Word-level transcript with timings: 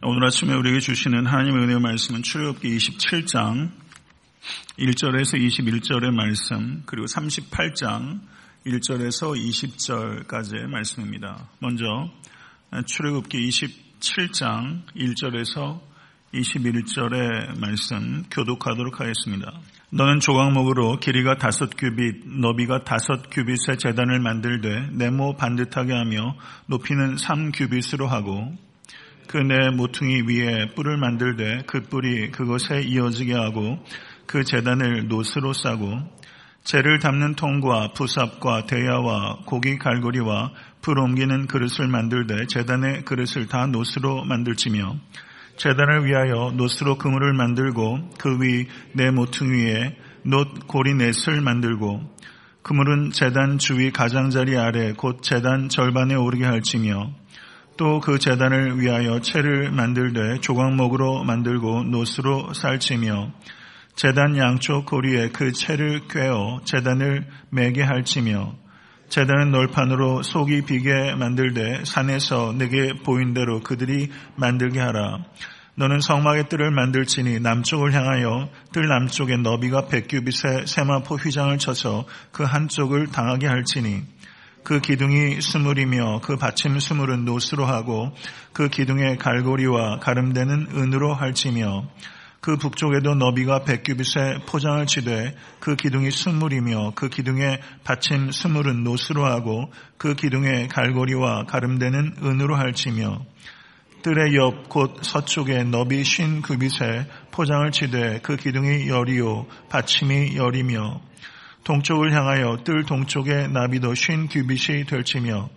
오늘 0.00 0.24
아침에 0.24 0.54
우리에게 0.54 0.78
주시는 0.78 1.26
하나님의 1.26 1.64
은혜의 1.64 1.80
말씀은 1.80 2.22
출애굽기 2.22 2.68
27장 2.76 3.72
1절에서 4.78 5.34
21절의 5.34 6.12
말씀 6.12 6.84
그리고 6.86 7.06
38장 7.06 8.20
1절에서 8.64 9.34
20절까지의 9.36 10.68
말씀입니다. 10.68 11.48
먼저 11.58 11.84
출애굽기 12.86 13.48
27장 13.48 14.82
1절에서 14.94 15.80
21절의 16.32 17.58
말씀 17.58 18.22
교독하도록 18.30 19.00
하겠습니다. 19.00 19.50
너는 19.90 20.20
조각목으로 20.20 21.00
길이가 21.00 21.38
다섯 21.38 21.70
규빗, 21.76 22.24
너비가 22.40 22.84
다섯 22.84 23.28
규빗의 23.32 23.78
재단을 23.78 24.20
만들되 24.20 24.90
네모 24.92 25.38
반듯하게 25.38 25.92
하며 25.92 26.36
높이는 26.66 27.16
3규빗으로 27.16 28.06
하고 28.06 28.67
그내 29.28 29.70
모퉁이 29.70 30.22
위에 30.22 30.74
뿔을 30.74 30.96
만들되 30.96 31.62
그 31.66 31.82
뿔이 31.82 32.30
그것에 32.32 32.80
이어지게 32.80 33.34
하고 33.34 33.78
그 34.26 34.42
재단을 34.44 35.08
노스로 35.08 35.52
싸고 35.52 35.98
재를 36.64 36.98
담는 36.98 37.34
통과 37.34 37.92
부삽과 37.92 38.66
대야와 38.66 39.40
고기 39.46 39.78
갈고리와 39.78 40.52
불 40.82 40.98
옮기는 40.98 41.46
그릇을 41.46 41.88
만들되 41.88 42.46
재단의 42.46 43.04
그릇을 43.04 43.46
다 43.46 43.66
노스로 43.66 44.24
만들지며 44.24 44.96
재단을 45.56 46.04
위하여 46.06 46.52
노스로 46.56 46.98
그물을 46.98 47.32
만들고 47.32 48.10
그 48.18 48.38
위 48.38 48.66
내 48.92 49.10
모퉁이에 49.10 49.96
놋 50.24 50.66
고리 50.66 50.94
넷을 50.94 51.40
만들고 51.40 52.16
그물은 52.62 53.12
재단 53.12 53.58
주위 53.58 53.90
가장자리 53.90 54.56
아래 54.58 54.92
곧 54.92 55.22
재단 55.22 55.68
절반에 55.68 56.14
오르게 56.14 56.44
할지며 56.44 57.12
또 57.78 58.00
그 58.00 58.18
재단을 58.18 58.80
위하여 58.80 59.20
채를 59.20 59.70
만들되 59.70 60.40
조각목으로 60.40 61.22
만들고 61.22 61.84
노스로 61.84 62.52
살치며 62.52 63.30
재단 63.94 64.36
양쪽 64.36 64.84
고리에 64.84 65.28
그 65.28 65.52
채를 65.52 66.08
꿰어 66.08 66.60
재단을 66.64 67.26
매게 67.50 67.82
할지며 67.82 68.54
재단은 69.08 69.52
널판으로 69.52 70.22
속이 70.22 70.62
비게 70.62 71.14
만들되 71.14 71.84
산에서 71.84 72.52
내게 72.52 72.92
보인 73.04 73.32
대로 73.32 73.60
그들이 73.60 74.10
만들게 74.36 74.80
하라. 74.80 75.24
너는 75.76 76.00
성막의 76.00 76.48
뜰을 76.48 76.72
만들지니 76.72 77.38
남쪽을 77.38 77.94
향하여 77.94 78.48
뜰 78.72 78.88
남쪽에 78.88 79.36
너비가 79.36 79.86
백규빗의 79.86 80.66
세마포 80.66 81.14
휘장을 81.14 81.56
쳐서 81.58 82.06
그 82.32 82.42
한쪽을 82.42 83.06
당하게 83.06 83.46
할지니 83.46 84.02
그 84.68 84.80
기둥이 84.80 85.40
스물이며 85.40 86.20
그 86.22 86.36
받침 86.36 86.78
스물은 86.78 87.24
노스로 87.24 87.64
하고 87.64 88.14
그 88.52 88.68
기둥의 88.68 89.16
갈고리와 89.16 89.98
가름대는 90.00 90.66
은으로 90.74 91.14
할지며 91.14 91.88
그 92.42 92.58
북쪽에도 92.58 93.14
너비가 93.14 93.64
백규빗에 93.64 94.40
포장을 94.46 94.84
치되 94.84 95.34
그 95.58 95.74
기둥이 95.74 96.10
스물이며 96.10 96.92
그 96.96 97.08
기둥의 97.08 97.60
받침 97.82 98.30
스물은 98.30 98.84
노스로 98.84 99.24
하고 99.24 99.72
그 99.96 100.14
기둥의 100.14 100.68
갈고리와 100.68 101.44
가름대는 101.44 102.16
은으로 102.22 102.54
할지며 102.54 103.24
뜰의 104.02 104.36
옆 104.36 104.68
곧 104.68 104.98
서쪽에 105.00 105.64
너비 105.64 106.04
쉰 106.04 106.42
규빗에 106.42 107.06
포장을 107.30 107.70
치되 107.70 108.20
그 108.22 108.36
기둥이 108.36 108.86
열이요 108.90 109.46
받침이 109.70 110.36
열이며 110.36 111.00
동쪽을 111.64 112.12
향하여 112.12 112.58
뜰 112.64 112.84
동쪽에 112.84 113.48
나비도 113.48 113.94
쉰 113.94 114.28
규빗이 114.28 114.84
될지며 114.84 115.50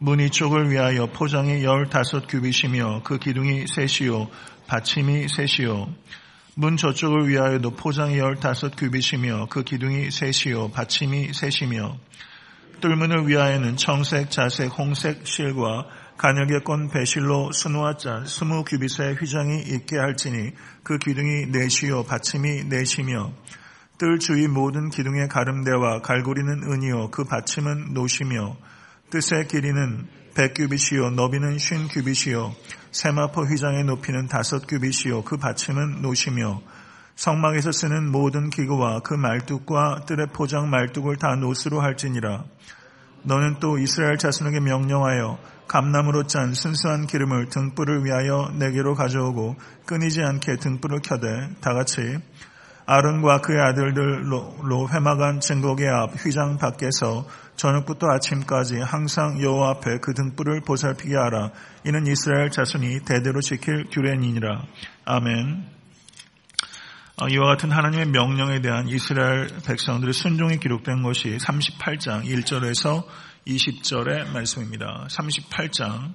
문 0.00 0.20
이 0.20 0.30
쪽을 0.30 0.70
위하여 0.70 1.06
포장이 1.06 1.64
열다섯 1.64 2.28
규빗이며 2.28 3.02
그 3.02 3.18
기둥이 3.18 3.66
셋이요 3.66 4.28
받침이 4.68 5.26
셋이요. 5.28 5.92
문 6.54 6.76
저쪽을 6.76 7.28
위하여도 7.28 7.70
포장이 7.72 8.16
열다섯 8.18 8.76
규빗이며 8.76 9.46
그 9.50 9.64
기둥이 9.64 10.10
셋이요 10.12 10.70
받침이 10.70 11.32
셋이며. 11.32 11.96
뜰문을 12.80 13.26
위하여는 13.26 13.76
청색, 13.76 14.30
자색, 14.30 14.78
홍색 14.78 15.26
실과 15.26 15.86
간역의 16.16 16.62
건 16.62 16.90
배실로 16.90 17.50
스누아자 17.50 18.24
스무 18.26 18.62
규빗의 18.62 19.14
휘장이 19.16 19.62
있게 19.62 19.96
할지니 19.96 20.52
그 20.84 20.98
기둥이 20.98 21.46
넷이요 21.46 22.04
받침이 22.04 22.64
넷이며 22.64 23.32
뜰 23.98 24.20
주위 24.20 24.46
모든 24.46 24.90
기둥의 24.90 25.26
가름대와 25.26 26.02
갈고리는 26.02 26.62
은이요 26.70 27.10
그 27.10 27.24
받침은 27.24 27.94
노시며 27.94 28.56
뜻의 29.10 29.48
길이는 29.48 30.06
백 30.36 30.54
규빗이요 30.54 31.10
너비는 31.10 31.58
쉰 31.58 31.88
규빗이요. 31.88 32.54
세마포 32.92 33.42
휘장의 33.42 33.82
높이는 33.86 34.28
다섯 34.28 34.68
규빗이요 34.68 35.24
그 35.24 35.36
받침은 35.36 36.00
노시며 36.00 36.62
성막에서 37.16 37.72
쓰는 37.72 38.12
모든 38.12 38.50
기구와 38.50 39.00
그 39.00 39.14
말뚝과 39.14 40.04
뜰의 40.06 40.28
포장 40.32 40.70
말뚝을 40.70 41.16
다 41.16 41.34
노스로 41.34 41.80
할지니라. 41.80 42.44
너는 43.24 43.56
또 43.58 43.78
이스라엘 43.78 44.16
자손에게 44.16 44.60
명령하여 44.60 45.40
감나무로 45.66 46.28
짠 46.28 46.54
순수한 46.54 47.08
기름을 47.08 47.48
등불을 47.48 48.04
위하여 48.04 48.52
내게로 48.54 48.94
가져오고 48.94 49.56
끊이지 49.86 50.22
않게 50.22 50.58
등불을 50.58 51.00
켜되 51.00 51.26
다 51.60 51.74
같이 51.74 52.00
아론과 52.90 53.42
그의 53.42 53.60
아들들로 53.60 54.88
회막한 54.88 55.40
증거계 55.40 55.86
앞 55.86 56.14
휘장 56.24 56.56
밖에서 56.56 57.26
저녁부터 57.54 58.06
아침까지 58.06 58.78
항상 58.78 59.42
여호와 59.42 59.72
앞에 59.72 59.98
그 60.00 60.14
등불을 60.14 60.62
보살피게 60.62 61.14
하라. 61.14 61.50
이는 61.84 62.06
이스라엘 62.06 62.48
자손이 62.48 63.00
대대로 63.04 63.42
지킬 63.42 63.84
규례니라. 63.90 64.62
아멘. 65.04 65.66
어, 67.20 67.28
이와 67.28 67.48
같은 67.48 67.72
하나님의 67.72 68.06
명령에 68.06 68.62
대한 68.62 68.88
이스라엘 68.88 69.48
백성들의 69.66 70.14
순종이 70.14 70.58
기록된 70.58 71.02
것이 71.02 71.36
38장 71.36 72.24
1절에서 72.24 73.04
20절의 73.46 74.32
말씀입니다. 74.32 75.06
38장 75.10 76.14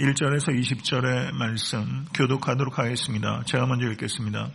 1절에서 0.00 0.48
20절의 0.48 1.32
말씀 1.34 2.06
교독하도록 2.12 2.76
하겠습니다. 2.76 3.42
제가 3.46 3.66
먼저 3.66 3.86
읽겠습니다. 3.92 4.50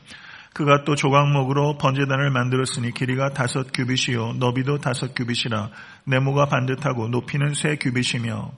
그가 0.53 0.83
또 0.85 0.95
조각목으로 0.95 1.77
번제단을 1.77 2.29
만들었으니 2.29 2.91
길이가 2.91 3.29
다섯 3.29 3.71
규빗이요. 3.73 4.33
너비도 4.33 4.77
다섯 4.77 5.15
규빗이라 5.15 5.69
네모가 6.05 6.45
반듯하고 6.45 7.07
높이는 7.07 7.53
세 7.53 7.75
규빗이며 7.75 8.51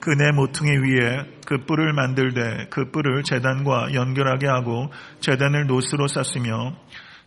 그네 0.00 0.32
모퉁이 0.32 0.70
위에 0.70 1.26
그 1.44 1.58
뿔을 1.66 1.92
만들되 1.92 2.68
그 2.70 2.90
뿔을 2.90 3.22
재단과 3.22 3.92
연결하게 3.92 4.46
하고 4.46 4.90
재단을 5.20 5.66
노스로 5.66 6.08
쌌으며 6.08 6.74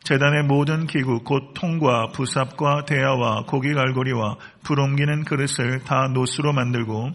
재단의 0.04 0.44
모든 0.44 0.88
기구 0.88 1.24
곧 1.24 1.54
통과 1.54 2.08
부삽과 2.08 2.86
대야와 2.86 3.44
고기 3.48 3.74
갈고리와 3.74 4.38
불 4.64 4.80
옮기는 4.80 5.24
그릇을 5.24 5.84
다 5.86 6.08
노스로 6.14 6.52
만들고 6.52 7.12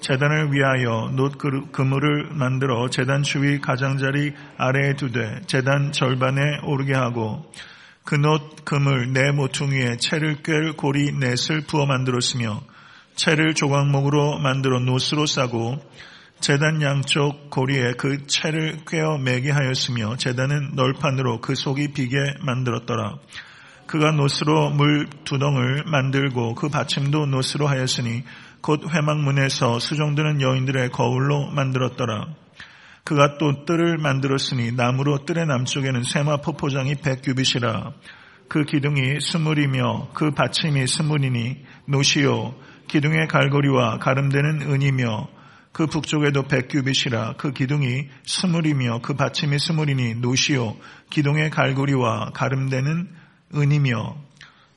재단을 0.00 0.52
위하여 0.52 1.10
놋 1.12 1.38
그물을 1.38 2.30
만들어 2.32 2.88
재단 2.88 3.22
주위 3.22 3.60
가장자리 3.60 4.32
아래에 4.56 4.94
두되 4.94 5.42
재단 5.46 5.92
절반에 5.92 6.40
오르게 6.64 6.94
하고 6.94 7.44
그놋 8.04 8.64
그물 8.64 9.12
네 9.12 9.30
모퉁이에 9.32 9.98
채를 9.98 10.42
꿰 10.42 10.72
고리 10.76 11.12
넷을 11.12 11.62
부어 11.66 11.86
만들었으며 11.86 12.60
채를 13.14 13.54
조각목으로 13.54 14.38
만들어 14.38 14.80
노스로 14.80 15.26
싸고 15.26 15.78
재단 16.40 16.80
양쪽 16.80 17.50
고리에 17.50 17.92
그 17.98 18.26
채를 18.26 18.78
꿰어 18.86 19.18
매게 19.18 19.50
하였으며 19.50 20.16
재단은 20.16 20.74
널판으로 20.74 21.42
그 21.42 21.54
속이 21.54 21.92
비게 21.92 22.16
만들었더라. 22.40 23.16
그가 23.86 24.12
놋으로 24.12 24.70
물두멍을 24.70 25.84
만들고 25.84 26.54
그 26.54 26.68
받침도 26.70 27.26
놋으로 27.26 27.66
하였으니 27.66 28.22
곧 28.62 28.82
회막문에서 28.92 29.78
수종드는 29.78 30.40
여인들의 30.40 30.90
거울로 30.90 31.50
만들었더라. 31.50 32.26
그가 33.04 33.38
또 33.38 33.64
뜰을 33.64 33.98
만들었으니 33.98 34.72
나무로 34.72 35.24
뜰의 35.24 35.46
남쪽에는 35.46 36.02
세마포 36.02 36.52
포장이 36.52 36.96
백 36.96 37.23
규빗이라. 37.23 37.92
그 38.48 38.64
기둥이 38.64 39.20
스물이며 39.20 40.08
그 40.12 40.32
받침이 40.32 40.86
스물이니 40.86 41.64
놋이요 41.86 42.54
기둥의 42.88 43.28
갈고리와 43.28 43.98
가름대는 43.98 44.62
은이며 44.62 45.28
그 45.72 45.86
북쪽에도 45.86 46.42
백 46.48 46.75
규빗이라 46.75 47.34
그 47.36 47.52
기둥이 47.52 48.08
스물이며 48.26 49.02
그 49.02 49.14
받침이 49.14 49.56
스물이니 49.56 50.16
놋이요 50.16 50.76
기둥의 51.10 51.50
갈고리와 51.50 52.30
가름되는 52.34 53.08
은이며 53.54 54.29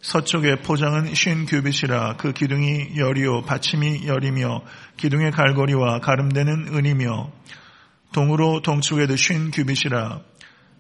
서쪽의 0.04 0.64
포장은 0.64 1.16
쉰 1.16 1.46
규빗이라 1.46 2.18
그 2.18 2.34
기둥이 2.34 2.98
열이요 2.98 3.44
받침이 3.44 4.06
열이며 4.06 4.62
기둥의 4.98 5.32
갈고리와 5.32 6.00
가름되는 6.00 6.76
은이며 6.76 7.32
동으로 8.12 8.62
동쪽에도 8.62 9.16
쉰 9.16 9.50
규빗이라. 9.50 10.20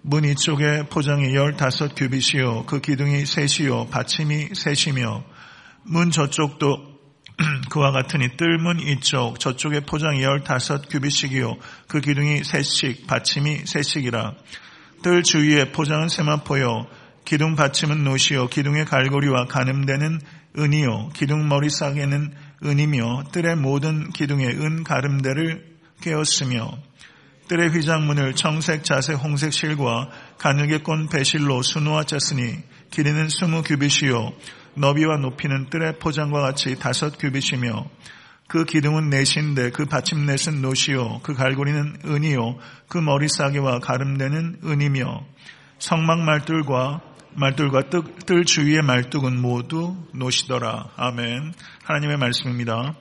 문 0.01 0.25
이쪽에 0.25 0.87
포장이 0.89 1.33
열다섯 1.33 1.95
규빗이요 1.95 2.65
그 2.65 2.81
기둥이 2.81 3.25
셋이요 3.25 3.87
받침이 3.87 4.49
셋이며 4.53 5.23
문 5.83 6.11
저쪽도 6.11 6.91
그와 7.71 7.91
같으니 7.91 8.35
뜰문 8.35 8.81
이쪽 8.81 9.39
저쪽에 9.39 9.79
포장 9.85 10.21
열다섯 10.21 10.89
규빗씩이요 10.89 11.55
그 11.87 12.01
기둥이 12.01 12.43
셋씩 12.43 13.07
받침이 13.07 13.61
셋씩이라. 13.65 14.33
뜰 15.01 15.23
주위에 15.23 15.71
포장은 15.71 16.09
세마포요 16.09 17.02
기둥 17.25 17.55
받침은 17.55 18.03
노시요 18.03 18.47
기둥의 18.47 18.85
갈고리와 18.85 19.45
가늠되는 19.45 20.19
은이요 20.59 21.09
기둥 21.13 21.47
머리싸개는 21.47 22.33
은이며 22.63 23.23
뜰의 23.31 23.55
모든 23.55 24.09
기둥에 24.11 24.47
은 24.47 24.83
가름대를 24.83 25.65
깨었으며 26.01 26.77
뜰의 27.47 27.69
휘장문을 27.69 28.35
청색 28.35 28.83
자색 28.83 29.23
홍색 29.23 29.53
실과 29.53 30.09
가늘게 30.37 30.79
꼰 30.79 31.07
배실로 31.07 31.61
수놓아 31.61 32.03
짰으니 32.03 32.57
길이는 32.91 33.29
스무 33.29 33.63
규빗이요 33.63 34.33
너비와 34.75 35.17
높이는 35.17 35.69
뜰의 35.69 35.99
포장과 35.99 36.41
같이 36.41 36.77
다섯 36.77 37.17
규빗이며 37.17 37.85
그 38.47 38.65
기둥은 38.65 39.09
넷인데 39.09 39.71
그 39.71 39.85
받침넷은 39.85 40.61
노시요 40.61 41.21
그 41.23 41.33
갈고리는 41.33 41.99
은이요 42.05 42.57
그 42.87 42.97
머리싸개와 42.97 43.79
가름되는 43.79 44.59
은이며 44.63 45.25
성막 45.79 46.19
말들과 46.19 47.01
말들과 47.35 47.89
뜰 48.25 48.45
주위의 48.45 48.81
말뚝은 48.81 49.41
모두 49.41 49.95
노시더라. 50.13 50.91
아멘. 50.95 51.53
하나님의 51.83 52.18
말씀입니다. 52.18 52.95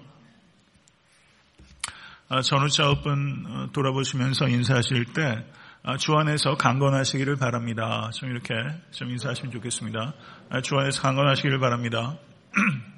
아, 2.28 2.40
전우자업분 2.40 3.44
어, 3.46 3.68
돌아보시면서 3.72 4.48
인사하실 4.48 5.04
때 5.12 5.44
아, 5.82 5.96
주 5.96 6.14
안에서 6.14 6.54
강건하시기를 6.54 7.36
바랍니다. 7.36 8.10
좀 8.14 8.30
이렇게 8.30 8.54
좀 8.90 9.10
인사하시면 9.10 9.52
좋겠습니다. 9.52 10.14
아, 10.48 10.60
주 10.62 10.78
안에서 10.78 11.02
강건하시기를 11.02 11.58
바랍니다. 11.58 12.16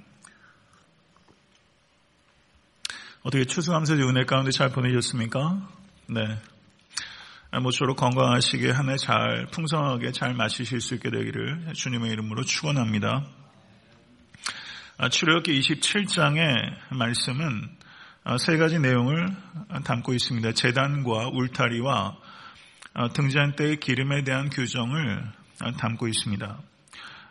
어떻게 3.24 3.44
추수감사 3.44 3.94
은혜 3.94 4.24
가운데 4.24 4.50
잘 4.50 4.68
보내셨습니까? 4.68 5.68
네. 6.08 6.38
모쪼록 7.60 7.96
건강하시게 7.96 8.70
한 8.70 8.88
해 8.88 8.96
잘 8.96 9.46
풍성하게 9.52 10.12
잘 10.12 10.34
마치실 10.34 10.80
수 10.80 10.94
있게 10.94 11.10
되기를 11.10 11.72
주님의 11.74 12.10
이름으로 12.12 12.42
축원합니다. 12.44 13.24
출애굽기 15.10 15.60
27장의 15.60 16.74
말씀은 16.90 17.68
세 18.38 18.56
가지 18.56 18.78
내용을 18.78 19.28
담고 19.84 20.14
있습니다. 20.14 20.52
재단과 20.52 21.28
울타리와 21.32 22.16
어, 22.96 23.08
등잔 23.12 23.56
때의 23.56 23.80
기름에 23.80 24.22
대한 24.22 24.48
규정을 24.50 25.24
어, 25.64 25.72
담고 25.72 26.06
있습니다. 26.06 26.58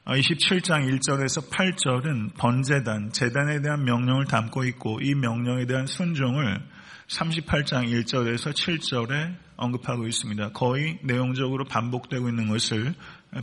27장 0.05 0.71
어, 0.71 0.87
1절에서 0.87 1.49
8절은 1.49 2.35
번제단, 2.37 3.13
재단에 3.13 3.61
대한 3.61 3.85
명령을 3.85 4.25
담고 4.25 4.65
있고 4.65 4.99
이 5.01 5.15
명령에 5.15 5.65
대한 5.65 5.85
순종을 5.85 6.61
38장 7.07 7.89
1절에서 7.89 8.53
7절에 8.53 9.35
언급하고 9.57 10.07
있습니다. 10.07 10.51
거의 10.51 10.99
내용적으로 11.03 11.65
반복되고 11.65 12.29
있는 12.29 12.47
것을 12.47 12.93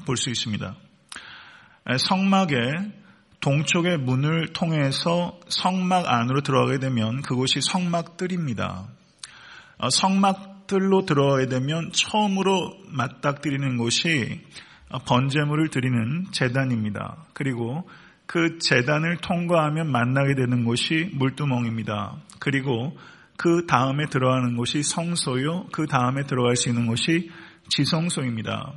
볼 0.06 0.16
수 0.16 0.30
있습니다. 0.30 0.76
성막의 1.98 2.92
동쪽의 3.40 3.98
문을 3.98 4.52
통해서 4.52 5.38
성막 5.48 6.06
안으로 6.08 6.42
들어가게 6.42 6.78
되면 6.78 7.22
그곳이 7.22 7.60
성막들입니다. 7.60 8.86
성막 9.90 10.66
뜰로 10.66 11.04
들어가야 11.06 11.46
되면 11.46 11.90
처음으로 11.92 12.76
맞닥뜨리는 12.88 13.76
곳이 13.76 14.40
번제물을 15.06 15.68
드리는 15.70 16.26
재단입니다. 16.32 17.24
그리고 17.32 17.88
그 18.26 18.58
재단을 18.58 19.16
통과하면 19.16 19.90
만나게 19.90 20.34
되는 20.34 20.64
곳이 20.64 21.10
물두멍입니다. 21.14 22.16
그리고 22.38 22.96
그 23.42 23.64
다음에 23.64 24.04
들어가는 24.04 24.54
곳이 24.54 24.82
성소요. 24.82 25.68
그 25.72 25.86
다음에 25.86 26.24
들어갈 26.24 26.56
수 26.56 26.68
있는 26.68 26.86
곳이 26.86 27.30
지성소입니다. 27.70 28.74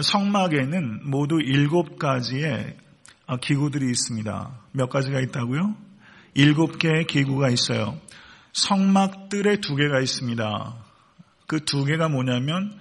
성막에는 0.00 1.10
모두 1.10 1.40
일곱 1.40 1.98
가지의 1.98 2.76
기구들이 3.40 3.90
있습니다. 3.90 4.60
몇 4.70 4.88
가지가 4.88 5.18
있다고요? 5.18 5.74
일곱 6.34 6.78
개의 6.78 7.08
기구가 7.08 7.50
있어요. 7.50 7.98
성막들에 8.52 9.56
두 9.60 9.74
개가 9.74 9.98
있습니다. 10.00 10.74
그 11.48 11.58
두 11.64 11.84
개가 11.84 12.08
뭐냐면 12.08 12.72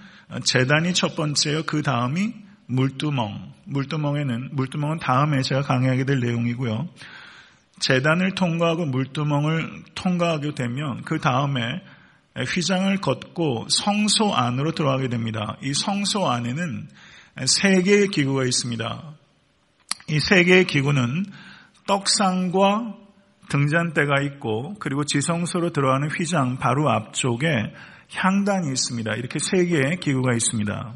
재단이 0.44 0.94
첫 0.94 1.16
번째요. 1.16 1.64
그 1.64 1.82
다음이 1.82 2.32
물두멍. 2.68 3.54
물두멍에는 3.66 4.50
물두멍은 4.52 5.00
다음에 5.00 5.42
제가 5.42 5.62
강의하게 5.64 6.06
될 6.06 6.20
내용이고요. 6.20 6.88
재단을 7.80 8.36
통과하고 8.36 8.86
물두멍을 8.86 9.84
통과하게 9.96 10.56
되면 10.56 11.02
그 11.04 11.20
다음에 11.20 11.60
휘장을 12.38 12.96
걷고 13.02 13.68
성소 13.70 14.34
안으로 14.34 14.72
들어가게 14.72 15.10
됩니다. 15.10 15.58
이 15.62 15.74
성소 15.74 16.28
안에는 16.30 16.88
세 17.46 17.82
개의 17.82 18.08
기구가 18.08 18.44
있습니다. 18.46 19.16
이 20.10 20.20
세 20.20 20.44
개의 20.44 20.66
기구는 20.66 21.26
떡상과 21.88 22.96
등잔대가 23.50 24.22
있고 24.22 24.76
그리고 24.80 25.04
지성소로 25.04 25.72
들어가는 25.72 26.10
휘장 26.10 26.58
바로 26.58 26.90
앞쪽에 26.90 27.48
향단이 28.14 28.70
있습니다. 28.70 29.14
이렇게 29.16 29.40
세 29.40 29.66
개의 29.66 29.98
기구가 30.00 30.34
있습니다. 30.34 30.94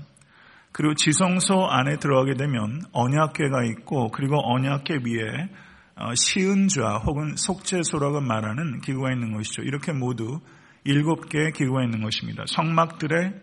그리고 0.71 0.93
지성소 0.93 1.65
안에 1.65 1.97
들어가게 1.97 2.35
되면 2.35 2.83
언약궤가 2.91 3.63
있고 3.65 4.09
그리고 4.09 4.37
언약궤 4.43 4.99
위에 5.05 5.49
어, 5.49 5.68
시은좌 6.15 6.97
혹은 7.05 7.35
속죄소라고 7.35 8.21
말하는 8.21 8.81
기구가 8.81 9.11
있는 9.11 9.33
것이죠. 9.33 9.63
이렇게 9.63 9.91
모두 9.91 10.39
일곱 10.83 11.29
개의 11.29 11.51
기구가 11.51 11.83
있는 11.83 12.01
것입니다. 12.01 12.43
성막들의 12.47 13.33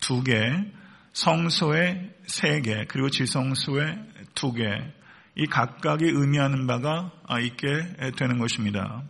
두 0.00 0.22
개, 0.22 0.32
성소의 1.12 2.14
세 2.26 2.60
개, 2.60 2.84
그리고 2.88 3.10
지성소의 3.10 3.98
두 4.34 4.52
개, 4.52 4.64
이 5.36 5.46
각각이 5.46 6.04
의미하는 6.04 6.66
바가 6.66 7.12
있게 7.40 7.66
되는 8.16 8.38
것입니다. 8.38 9.02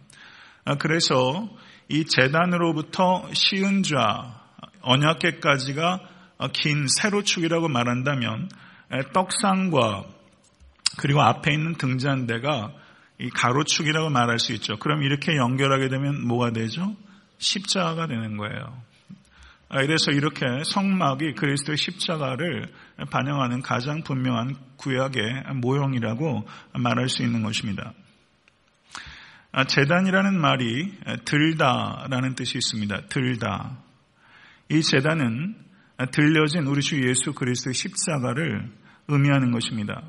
아, 0.65 0.77
그래서 0.77 1.49
이 1.89 2.05
재단으로부터 2.05 3.29
시은좌 3.33 4.41
언약계까지가 4.83 6.01
긴 6.55 6.87
세로축이라고 6.89 7.69
말한다면 7.69 8.49
떡상과 9.13 10.05
그리고 11.01 11.23
앞에 11.23 11.53
있는 11.53 11.77
등잔대가 11.77 12.73
이 13.19 13.31
가로축이라고 13.31 14.11
말할 14.11 14.39
수 14.39 14.53
있죠. 14.53 14.79
그럼 14.79 15.03
이렇게 15.03 15.35
연결하게 15.35 15.89
되면 15.89 16.27
뭐가 16.27 16.53
되죠? 16.53 16.95
십자가가 17.39 18.07
되는 18.07 18.37
거예요. 18.37 18.83
이래서 19.83 20.11
이렇게 20.11 20.45
성막이 20.65 21.35
그리스도의 21.35 21.79
십자가를 21.79 22.71
반영하는 23.11 23.63
가장 23.63 24.03
분명한 24.03 24.57
구약의 24.77 25.55
모형이라고 25.55 26.47
말할 26.75 27.09
수 27.09 27.23
있는 27.23 27.43
것입니다. 27.43 27.95
아, 29.53 29.65
재단이라는 29.65 30.39
말이 30.39 30.93
들다라는 31.25 32.35
뜻이 32.35 32.59
있습니다. 32.59 33.07
들다. 33.09 33.79
이 34.69 34.83
재단은 34.83 35.57
들려진 36.13 36.67
우리 36.67 36.83
주 36.83 37.01
예수 37.09 37.33
그리스도의 37.33 37.75
십자가를 37.75 38.71
의미하는 39.09 39.51
것입니다. 39.51 40.03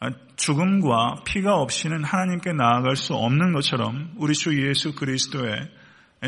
아, 0.00 0.10
죽음과 0.36 1.24
피가 1.24 1.56
없이는 1.56 2.04
하나님께 2.04 2.52
나아갈 2.52 2.94
수 2.94 3.14
없는 3.14 3.52
것처럼 3.52 4.12
우리 4.16 4.32
주 4.34 4.68
예수 4.68 4.94
그리스도의 4.94 5.68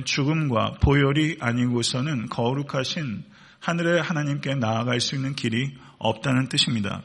죽음과 0.04 0.78
보혈이 0.82 1.36
아니고서는 1.40 2.26
거룩하신 2.26 3.24
하늘의 3.60 4.02
하나님께 4.02 4.56
나아갈 4.56 5.00
수 5.00 5.14
있는 5.14 5.34
길이 5.34 5.76
없다는 5.98 6.48
뜻입니다. 6.48 7.02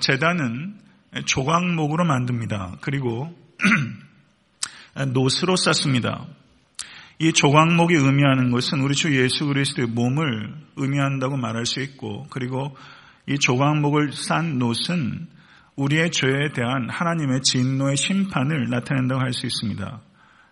재단은 0.00 0.78
조각목으로 1.24 2.04
만듭니다. 2.04 2.76
그리고 2.80 3.34
노스로 5.12 5.56
쌌습니다. 5.56 6.26
이 7.18 7.32
조각목이 7.32 7.94
의미하는 7.94 8.50
것은 8.50 8.80
우리 8.80 8.94
주 8.94 9.16
예수 9.16 9.46
그리스도의 9.46 9.88
몸을 9.88 10.54
의미한다고 10.76 11.36
말할 11.36 11.66
수 11.66 11.80
있고 11.80 12.26
그리고 12.30 12.76
이 13.26 13.38
조각목을 13.38 14.12
싼 14.12 14.58
노스는 14.58 15.35
우리의 15.76 16.10
죄에 16.10 16.52
대한 16.54 16.88
하나님의 16.90 17.42
진노의 17.42 17.96
심판을 17.96 18.68
나타낸다고 18.70 19.20
할 19.20 19.32
수 19.32 19.46
있습니다. 19.46 20.00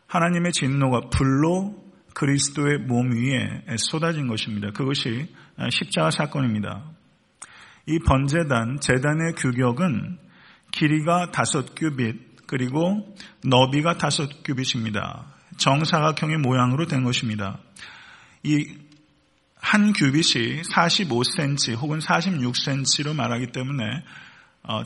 하나님의 0.07 0.53
진노가 0.53 1.09
불로 1.11 1.83
그리스도의 2.15 2.79
몸 2.79 3.11
위에 3.11 3.77
쏟아진 3.77 4.29
것입니다. 4.29 4.71
그것이 4.71 5.29
십자가 5.71 6.11
사건입니다. 6.11 6.85
이 7.87 7.99
번제단, 8.07 8.81
재단의 8.81 9.33
규격은 9.37 10.19
길이가 10.71 11.31
다섯 11.31 11.75
규빗, 11.75 12.47
그리고 12.47 13.17
너비가 13.45 13.97
다섯 13.99 14.29
규빗입니다. 14.45 15.27
정사각형의 15.57 16.39
모양으로 16.39 16.87
된 16.87 17.03
것입니다. 17.05 17.59
이 18.43 18.85
한 19.65 19.95
규빗이 19.95 20.61
45cm 20.61 21.79
혹은 21.79 21.99
46cm로 21.99 23.17
말하기 23.17 23.47
때문에 23.47 23.85
어, 23.85 24.03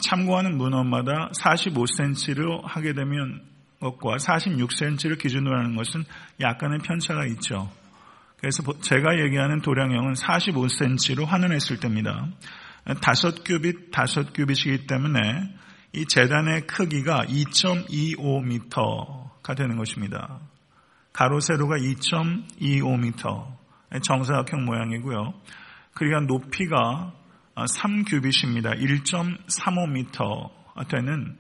참고하는 0.00 0.58
문헌마다 0.58 1.30
45cm로 1.40 2.64
하게 2.64 2.94
되면 2.94 3.42
것과 3.80 4.16
46cm를 4.16 5.18
기준으로 5.18 5.56
하는 5.56 5.76
것은 5.76 6.04
약간의 6.40 6.80
편차가 6.80 7.26
있죠. 7.26 7.70
그래서 8.38 8.64
제가 8.80 9.20
얘기하는 9.20 9.62
도량형은 9.62 10.14
45cm로 10.14 11.24
환원했을 11.24 11.78
때입니다. 11.80 12.26
다섯 13.02 13.44
큐빗, 13.44 13.92
다섯 13.92 14.32
큐빗이기 14.32 14.86
때문에 14.86 15.20
이 15.92 16.06
재단의 16.06 16.66
크기가 16.66 17.24
2.25m가 17.26 19.54
되는 19.56 19.76
것입니다. 19.76 20.40
가로 21.12 21.38
세로가 21.40 21.76
2.25m 21.76 23.58
정사각형 24.02 24.64
모양이고요. 24.64 25.34
그리고 25.94 26.20
높이가 26.20 27.12
3큐빗입니다. 27.64 28.80
1.35m 28.80 30.88
되는 30.88 31.36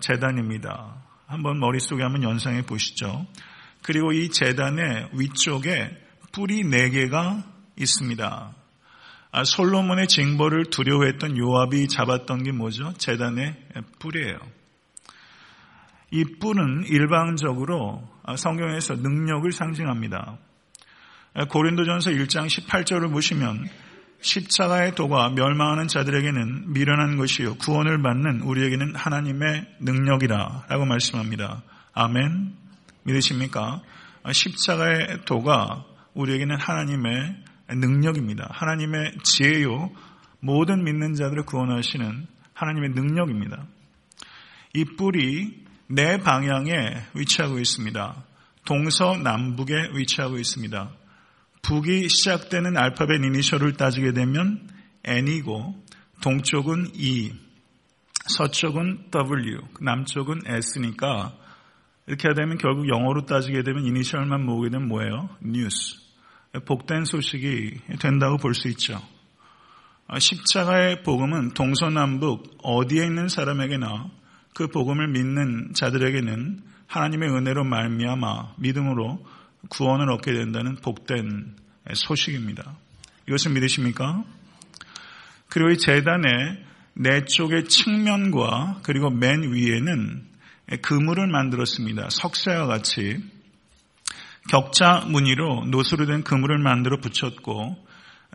재단입니다. 0.00 1.02
한번 1.26 1.58
머릿속에 1.58 2.02
한번 2.02 2.22
연상해 2.22 2.62
보시죠. 2.62 3.26
그리고 3.82 4.12
이 4.12 4.30
재단의 4.30 5.10
위쪽에 5.12 5.90
뿔이 6.32 6.62
4개가 6.64 7.42
있습니다. 7.76 8.54
아, 9.30 9.44
솔로몬의 9.44 10.08
징벌을 10.08 10.70
두려워했던 10.70 11.36
요압이 11.36 11.88
잡았던 11.88 12.44
게 12.44 12.52
뭐죠? 12.52 12.94
재단의 12.94 13.54
뿔이에요. 13.98 14.38
이 16.10 16.24
뿔은 16.40 16.84
일방적으로 16.86 18.08
아, 18.22 18.36
성경에서 18.36 18.96
능력을 18.96 19.52
상징합니다. 19.52 20.38
아, 21.34 21.44
고린도전서 21.44 22.12
1장 22.12 22.46
18절을 22.46 23.12
보시면 23.12 23.66
십자가의 24.20 24.94
도가 24.94 25.30
멸망하는 25.30 25.86
자들에게는 25.88 26.72
미련한 26.72 27.16
것이요 27.16 27.56
구원을 27.56 28.02
받는 28.02 28.40
우리에게는 28.40 28.94
하나님의 28.94 29.76
능력이라 29.80 30.64
라고 30.68 30.84
말씀합니다. 30.84 31.62
아멘. 31.92 32.54
믿으십니까? 33.04 33.82
십자가의 34.30 35.24
도가 35.24 35.84
우리에게는 36.14 36.56
하나님의 36.58 37.36
능력입니다. 37.70 38.48
하나님의 38.50 39.12
지혜요 39.22 39.90
모든 40.40 40.84
믿는 40.84 41.14
자들을 41.14 41.44
구원하시는 41.44 42.26
하나님의 42.54 42.90
능력입니다. 42.90 43.66
이 44.74 44.84
뿔이 44.84 45.64
내 45.88 46.18
방향에 46.18 46.72
위치하고 47.14 47.58
있습니다. 47.58 48.24
동서남북에 48.64 49.90
위치하고 49.94 50.38
있습니다. 50.38 50.90
북이 51.68 52.08
시작되는 52.08 52.78
알파벳 52.78 53.22
이니셜을 53.22 53.74
따지게 53.74 54.12
되면 54.12 54.66
N이고 55.04 55.74
동쪽은 56.22 56.92
E, 56.94 57.30
서쪽은 58.26 59.10
W, 59.10 59.58
남쪽은 59.82 60.40
S니까 60.46 61.34
이렇게 62.06 62.32
되면 62.32 62.56
결국 62.56 62.88
영어로 62.88 63.26
따지게 63.26 63.64
되면 63.64 63.84
이니셜만 63.84 64.46
모으게 64.46 64.70
되면 64.70 64.88
뭐예요? 64.88 65.28
뉴스. 65.42 65.98
복된 66.64 67.04
소식이 67.04 67.80
된다고 68.00 68.38
볼 68.38 68.54
수 68.54 68.68
있죠. 68.68 68.98
십자가의 70.18 71.02
복음은 71.02 71.52
동서남북 71.52 72.60
어디에 72.62 73.04
있는 73.04 73.28
사람에게나 73.28 74.10
그 74.54 74.68
복음을 74.68 75.08
믿는 75.08 75.74
자들에게는 75.74 76.62
하나님의 76.86 77.28
은혜로 77.28 77.64
말미암아 77.64 78.54
믿음으로 78.56 79.22
구원을 79.68 80.10
얻게 80.10 80.32
된다는 80.32 80.76
복된 80.76 81.56
소식입니다. 81.92 82.76
이것을 83.28 83.52
믿으십니까? 83.52 84.24
그리고 85.48 85.70
이 85.70 85.78
재단의 85.78 86.64
내 86.94 87.24
쪽의 87.24 87.64
측면과 87.64 88.80
그리고 88.82 89.10
맨 89.10 89.52
위에는 89.52 90.26
그물을 90.82 91.26
만들었습니다. 91.26 92.08
석쇠와 92.10 92.66
같이 92.66 93.18
격자 94.48 95.06
무늬로 95.08 95.66
노수로 95.66 96.06
된 96.06 96.22
그물을 96.22 96.58
만들어 96.58 96.98
붙였고 96.98 97.76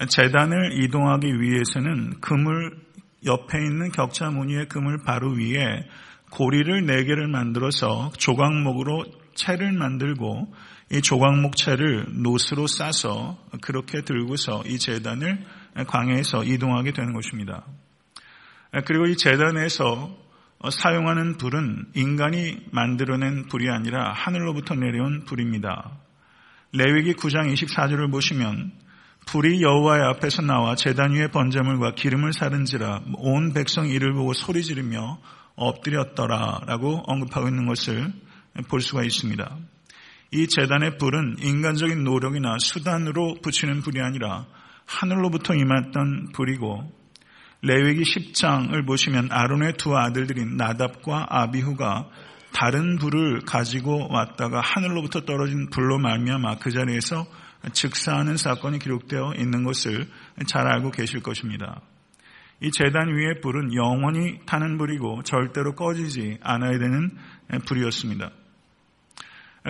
재단을 0.08 0.82
이동하기 0.84 1.28
위해서는 1.40 2.20
그물 2.22 2.78
옆에 3.26 3.58
있는 3.58 3.92
격자 3.92 4.30
무늬의 4.32 4.68
그물 4.68 5.04
바로 5.04 5.32
위에 5.32 5.88
고리를 6.32 6.86
네 6.86 7.04
개를 7.04 7.28
만들어서 7.28 8.12
조각목으로 8.18 9.06
채를 9.36 9.72
만들고 9.72 10.54
이 10.94 11.02
조각목채를 11.02 12.22
노스로 12.22 12.68
싸서 12.68 13.40
그렇게 13.62 14.02
들고서 14.02 14.62
이 14.68 14.78
재단을 14.78 15.44
광해에서 15.88 16.44
이동하게 16.44 16.94
되는 16.94 17.14
것입니다. 17.14 17.66
그리고 18.86 19.08
이 19.08 19.18
재단에서 19.18 20.16
사용하는 20.70 21.38
불은 21.38 21.88
인간이 21.96 22.58
만들어낸 22.72 23.48
불이 23.48 23.72
아니라 23.72 24.14
하늘로부터 24.14 24.76
내려온 24.76 25.26
불입니다. 25.26 25.98
레위기 26.74 27.14
9장 27.14 27.52
24절을 27.52 28.12
보시면 28.12 28.72
불이 29.26 29.64
여호와의 29.64 30.04
앞에서 30.04 30.44
나와 30.44 30.76
재단 30.76 31.14
위에 31.14 31.30
번제물과 31.30 31.96
기름을 31.96 32.34
사른지라 32.34 33.02
온 33.18 33.54
백성 33.54 33.88
이를 33.88 34.14
보고 34.14 34.34
소리 34.34 34.64
지르며 34.64 35.20
엎드렸더라라고 35.56 37.04
언급하고 37.08 37.48
있는 37.48 37.66
것을 37.66 38.14
볼 38.70 38.82
수가 38.82 39.04
있습니다. 39.04 39.58
이 40.34 40.48
재단의 40.48 40.98
불은 40.98 41.36
인간적인 41.38 42.04
노력이나 42.04 42.58
수단으로 42.58 43.36
붙이는 43.44 43.82
불이 43.82 44.02
아니라 44.02 44.48
하늘로부터 44.88 45.54
임했던 45.54 46.32
불이고 46.34 46.92
레위기 47.62 48.02
10장을 48.02 48.88
보시면 48.88 49.28
아론의 49.32 49.74
두 49.78 49.96
아들들인 49.96 50.58
나답과 50.58 51.28
아비후가 51.30 52.10
다른 52.52 52.98
불을 52.98 53.42
가지고 53.46 54.12
왔다가 54.12 54.60
하늘로부터 54.60 55.22
떨어진 55.22 55.70
불로 55.70 56.00
말미암아 56.00 56.58
그 56.58 56.72
자리에서 56.72 57.28
즉사하는 57.72 58.36
사건이 58.36 58.80
기록되어 58.80 59.36
있는 59.38 59.64
것을 59.64 60.08
잘 60.48 60.68
알고 60.68 60.90
계실 60.90 61.22
것입니다. 61.22 61.80
이 62.60 62.72
재단 62.72 63.16
위의 63.16 63.40
불은 63.40 63.76
영원히 63.76 64.40
타는 64.48 64.80
불이고 64.80 65.22
절대로 65.24 65.76
꺼지지 65.76 66.40
않아야 66.42 66.80
되는 66.80 67.12
불이었습니다. 67.68 68.32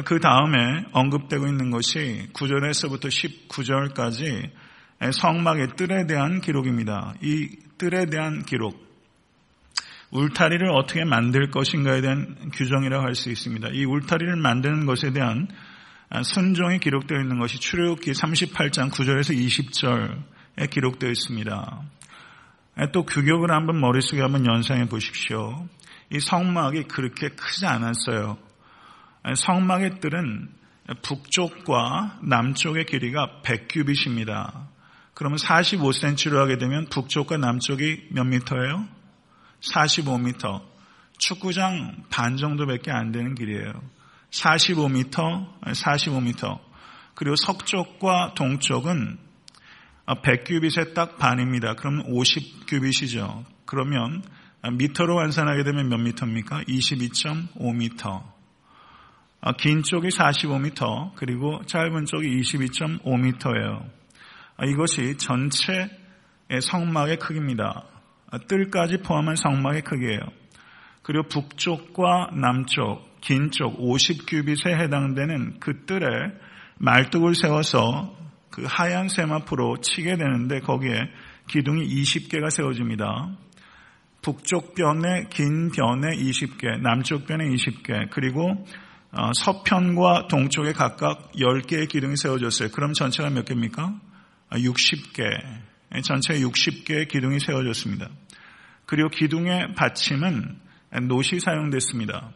그 0.05 0.19
다음에 0.19 0.85
언급되고 0.91 1.45
있는 1.45 1.69
것이 1.69 2.27
9절에서부터 2.33 3.09
19절까지 3.47 4.49
성막의 5.11 5.75
뜰에 5.75 6.07
대한 6.07 6.41
기록입니다. 6.41 7.13
이 7.21 7.49
뜰에 7.77 8.07
대한 8.07 8.43
기록, 8.43 8.81
울타리를 10.11 10.67
어떻게 10.71 11.03
만들 11.05 11.51
것인가에 11.51 12.01
대한 12.01 12.49
규정이라고 12.53 13.03
할 13.03 13.15
수 13.15 13.29
있습니다. 13.29 13.69
이 13.73 13.85
울타리를 13.85 14.35
만드는 14.35 14.85
것에 14.85 15.11
대한 15.11 15.47
순종이 16.23 16.79
기록되어 16.79 17.19
있는 17.19 17.39
것이 17.39 17.59
출애굽기 17.59 18.11
38장 18.11 18.91
9절에서 18.91 19.35
20절에 19.35 20.69
기록되어 20.69 21.09
있습니다. 21.09 21.81
또 22.91 23.05
규격을 23.05 23.51
한번 23.51 23.79
머릿속에 23.79 24.21
한번 24.21 24.45
연상해 24.45 24.85
보십시오. 24.85 25.67
이 26.11 26.19
성막이 26.19 26.83
그렇게 26.83 27.29
크지 27.29 27.65
않았어요. 27.67 28.37
성막의 29.35 29.99
뜰은 29.99 30.49
북쪽과 31.01 32.19
남쪽의 32.23 32.85
길이가 32.85 33.41
100규빗입니다. 33.43 34.67
그러면 35.13 35.37
45cm로 35.37 36.37
하게 36.37 36.57
되면 36.57 36.87
북쪽과 36.89 37.37
남쪽이 37.37 38.09
몇 38.11 38.25
미터예요? 38.25 38.85
45m. 39.61 40.61
축구장 41.17 42.03
반 42.09 42.35
정도밖에 42.35 42.91
안 42.91 43.11
되는 43.11 43.33
길이에요. 43.35 43.71
45m, 44.31 45.61
45m. 45.61 46.59
그리고 47.15 47.35
서쪽과 47.37 48.33
동쪽은 48.35 49.19
100규빗의 50.07 50.93
딱 50.95 51.17
반입니다. 51.17 51.75
그러면 51.75 52.05
50규빗이죠. 52.07 53.45
그러면 53.65 54.21
미터로 54.73 55.19
환산하게 55.19 55.63
되면 55.63 55.87
몇 55.87 55.97
미터입니까? 55.97 56.63
22.5m. 56.63 58.32
긴 59.57 59.83
쪽이 59.83 60.07
45m, 60.07 61.15
그리고 61.15 61.61
짧은 61.65 62.05
쪽이 62.05 62.41
22.5m예요. 62.41 63.85
이것이 64.65 65.17
전체 65.17 65.89
성막의 66.61 67.17
크기입니다. 67.17 67.83
뜰까지 68.47 68.99
포함한 68.99 69.35
성막의 69.35 69.81
크기예요. 69.81 70.19
그리고 71.01 71.27
북쪽과 71.27 72.31
남쪽, 72.33 73.19
긴 73.19 73.51
쪽 73.51 73.77
50규빗에 73.79 74.79
해당되는 74.79 75.59
그 75.59 75.85
뜰에 75.85 76.07
말뚝을 76.77 77.35
세워서 77.35 78.15
그 78.49 78.63
하얀 78.67 79.09
세마포로 79.09 79.77
치게 79.81 80.15
되는데 80.15 80.59
거기에 80.59 80.93
기둥이 81.49 81.85
20개가 81.87 82.49
세워집니다. 82.49 83.35
북쪽 84.21 84.75
변에 84.75 85.25
긴 85.29 85.69
변에 85.71 86.15
20개, 86.15 86.79
남쪽 86.81 87.25
변에 87.27 87.45
20개, 87.49 88.09
그리고 88.09 88.51
어, 88.51 88.92
서편과 89.35 90.27
동쪽에 90.27 90.73
각각 90.73 91.31
10개의 91.33 91.87
기둥이 91.87 92.17
세워졌어요. 92.17 92.69
그럼 92.71 92.93
전체가 92.93 93.29
몇 93.29 93.45
개입니까? 93.45 93.99
60개. 94.51 95.23
아, 95.91 96.01
전체 96.01 96.33
60개의 96.33 97.07
기둥이 97.07 97.39
세워졌습니다. 97.39 98.09
그리고 98.85 99.09
기둥의 99.09 99.75
받침은 99.75 100.59
노시 101.07 101.39
사용됐습니다. 101.39 102.31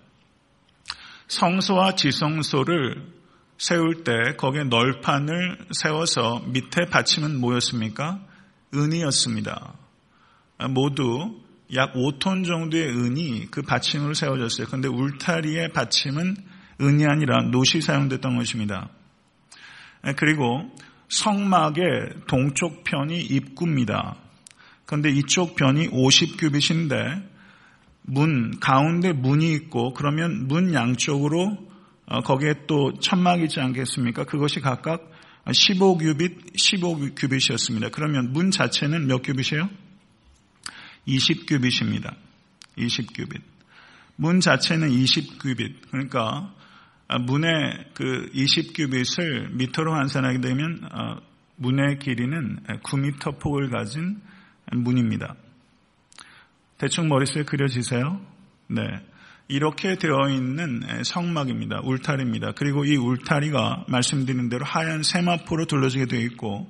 성소와 1.28 1.96
지성소를 1.96 3.18
세울 3.58 4.04
때 4.04 4.36
거기에 4.38 4.66
널판을 4.66 5.68
세워서 5.72 6.44
밑에 6.48 6.86
받침은 6.86 7.40
뭐였습니까? 7.40 8.20
은이었습니다. 8.74 9.74
모두 10.70 11.42
약 11.76 11.94
5톤 11.94 12.46
정도의 12.46 12.88
은이 12.88 13.48
그 13.52 13.62
받침으로 13.62 14.14
세워졌어요. 14.14 14.68
그런데 14.68 14.88
울타리의 14.88 15.74
받침은 15.74 16.36
은이 16.82 17.06
아니라 17.06 17.44
노시 17.52 17.82
사용됐던 17.82 18.38
것입니다. 18.38 18.90
그리고 20.16 20.72
성막의 21.10 21.84
동쪽 22.28 22.84
편이 22.84 23.20
입구입니다. 23.20 24.16
그런데 24.86 25.10
이쪽 25.10 25.56
편이 25.56 25.90
50규빗인데 25.90 27.28
문 28.04 28.60
가운데 28.60 29.12
문이 29.12 29.52
있고 29.54 29.94
그러면 29.94 30.48
문 30.48 30.74
양쪽으로 30.74 31.68
어, 32.06 32.22
거기에 32.22 32.54
또 32.68 32.94
천막이 33.00 33.44
있지 33.44 33.60
않겠습니까? 33.60 34.24
그것이 34.24 34.62
각각 34.62 35.12
15규빗, 35.46 36.56
15규빗이었습니다. 36.56 37.92
그러면 37.92 38.32
문 38.32 38.50
자체는 38.50 39.08
몇 39.08 39.22
규빗이에요? 39.24 39.70
20규빗입니다. 41.06 42.16
20규빗. 42.78 43.42
문 44.16 44.40
자체는 44.40 44.90
20규빗. 44.90 45.76
그러니까 45.92 46.22
아, 46.22 46.57
문의 47.26 47.86
그 47.94 48.30
20규빗을 48.34 49.52
미터로 49.54 49.94
환산하게 49.94 50.42
되면 50.42 50.82
어, 50.92 51.18
문의 51.56 52.00
길이는 52.00 52.60
9미터 52.84 53.40
폭을 53.40 53.70
가진 53.70 54.22
문입니다. 54.72 55.36
대충 56.78 57.08
머릿속에 57.08 57.44
그려지세요? 57.44 58.22
네. 58.68 58.82
이렇게 59.48 59.96
되어 59.96 60.30
있는 60.30 60.82
성막입니다. 61.04 61.82
울타리입니다. 61.84 62.52
그리고 62.52 62.84
이 62.84 62.98
울타리가 62.98 63.86
말씀드린 63.88 64.50
대로 64.50 64.66
하얀 64.66 65.04
세마포로 65.04 65.66
둘러지게 65.66 66.06
되어 66.06 66.20
있고, 66.22 66.70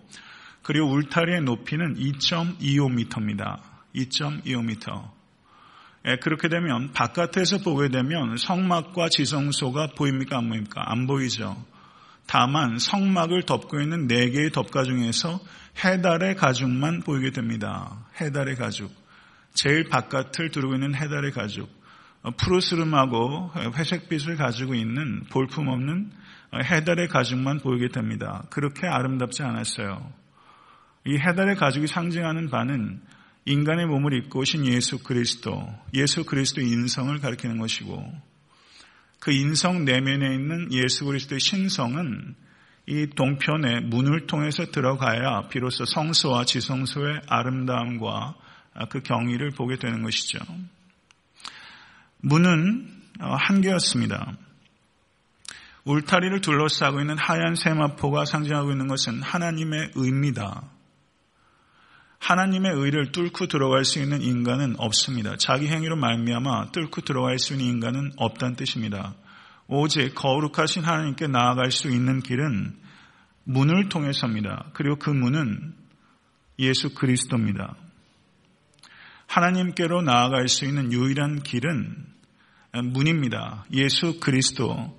그리고 0.61 0.91
울타리의 0.91 1.41
높이는 1.41 1.95
2.25m입니다. 1.95 3.59
2.25m. 3.95 5.16
그렇게 6.21 6.47
되면 6.47 6.91
바깥에서 6.93 7.59
보게 7.59 7.89
되면 7.89 8.37
성막과 8.37 9.09
지성소가 9.09 9.87
보입니까? 9.97 10.37
안 10.37 10.49
보입니까? 10.49 10.83
안 10.85 11.07
보이죠. 11.07 11.65
다만 12.27 12.77
성막을 12.77 13.43
덮고 13.43 13.79
있는 13.79 14.07
네 14.07 14.29
개의 14.29 14.51
덮가 14.51 14.83
중에서 14.83 15.39
해달의 15.83 16.35
가죽만 16.35 17.01
보이게 17.01 17.31
됩니다. 17.31 18.05
해달의 18.19 18.55
가죽. 18.55 18.91
제일 19.53 19.85
바깥을 19.89 20.51
두르고 20.51 20.75
있는 20.75 20.93
해달의 20.93 21.31
가죽. 21.31 21.69
어, 22.23 22.31
푸르스름하고 22.31 23.51
회색빛을 23.75 24.35
가지고 24.37 24.75
있는 24.75 25.23
볼품없는 25.31 26.11
해달의 26.53 27.07
가죽만 27.07 27.59
보이게 27.59 27.87
됩니다. 27.89 28.43
그렇게 28.49 28.87
아름답지 28.87 29.43
않았어요. 29.43 30.11
이 31.05 31.17
해달의 31.17 31.55
가죽이 31.55 31.87
상징하는 31.87 32.49
바는 32.49 33.01
인간의 33.47 33.85
몸을 33.85 34.13
입고 34.13 34.39
오신 34.39 34.65
예수 34.65 35.01
그리스도, 35.01 35.65
예수 35.93 36.25
그리스도 36.25 36.59
인성을 36.59 37.17
가리키는 37.19 37.57
것이고 37.57 38.03
그 39.19 39.31
인성 39.31 39.85
내면에 39.85 40.35
있는 40.35 40.71
예수 40.73 41.05
그리스도의 41.05 41.39
신성은 41.39 42.35
이 42.87 43.07
동편의 43.15 43.83
문을 43.83 44.27
통해서 44.27 44.65
들어가야 44.65 45.47
비로소 45.47 45.85
성소와 45.85 46.43
지성소의 46.43 47.21
아름다움과 47.27 48.35
그 48.89 49.01
경의를 49.01 49.51
보게 49.51 49.77
되는 49.77 50.03
것이죠. 50.03 50.39
문은 52.19 52.97
어, 53.21 53.33
한 53.33 53.61
개였습니다. 53.61 54.33
울타리를 55.85 56.41
둘러싸고 56.41 56.99
있는 56.99 57.17
하얀 57.17 57.55
세마포가 57.55 58.25
상징하고 58.25 58.71
있는 58.71 58.87
것은 58.87 59.21
하나님의 59.21 59.91
의입니다. 59.95 60.69
하나님의 62.19 62.71
의를 62.73 63.11
뚫고 63.11 63.47
들어갈 63.47 63.85
수 63.85 63.99
있는 63.99 64.21
인간은 64.21 64.75
없습니다. 64.77 65.35
자기 65.37 65.67
행위로 65.67 65.95
말미암아 65.95 66.71
뚫고 66.71 67.01
들어갈 67.01 67.39
수 67.39 67.53
있는 67.53 67.65
인간은 67.67 68.13
없다는 68.17 68.55
뜻입니다. 68.55 69.15
오직 69.67 70.15
거룩하신 70.15 70.83
하나님께 70.83 71.27
나아갈 71.27 71.71
수 71.71 71.89
있는 71.89 72.21
길은 72.21 72.75
문을 73.43 73.89
통해서입니다. 73.89 74.71
그리고 74.73 74.97
그 74.97 75.09
문은 75.09 75.73
예수 76.59 76.93
그리스도입니다. 76.93 77.75
하나님께로 79.27 80.01
나아갈 80.01 80.47
수 80.47 80.65
있는 80.65 80.91
유일한 80.91 81.43
길은 81.43 82.05
문입니다. 82.93 83.65
예수 83.73 84.19
그리스도. 84.19 84.97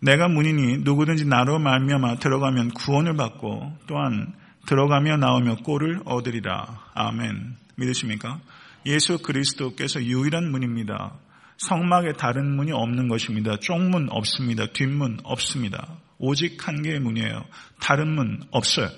내가 0.00 0.28
문이니 0.28 0.78
누구든지 0.78 1.26
나로 1.26 1.58
말미암아 1.58 2.16
들어가면 2.16 2.70
구원을 2.70 3.16
받고 3.16 3.78
또한 3.86 4.34
들어가며 4.68 5.16
나오며 5.16 5.56
꼴을 5.64 6.02
얻으리라. 6.04 6.90
아멘. 6.92 7.56
믿으십니까? 7.76 8.38
예수 8.84 9.16
그리스도께서 9.22 10.02
유일한 10.02 10.50
문입니다. 10.50 11.14
성막에 11.56 12.12
다른 12.12 12.54
문이 12.54 12.72
없는 12.72 13.08
것입니다. 13.08 13.56
쪽문 13.56 14.08
없습니다. 14.10 14.66
뒷문 14.66 15.20
없습니다. 15.24 15.96
오직 16.18 16.68
한 16.68 16.82
개의 16.82 17.00
문이에요. 17.00 17.46
다른 17.80 18.14
문 18.14 18.42
없어요. 18.50 18.90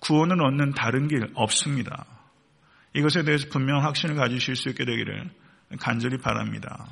구원을 0.00 0.44
얻는 0.44 0.72
다른 0.72 1.06
길 1.06 1.30
없습니다. 1.34 2.06
이것에 2.92 3.22
대해서 3.22 3.46
분명 3.50 3.84
확신을 3.84 4.16
가지실 4.16 4.56
수 4.56 4.68
있게 4.68 4.84
되기를 4.84 5.30
간절히 5.78 6.18
바랍니다. 6.18 6.88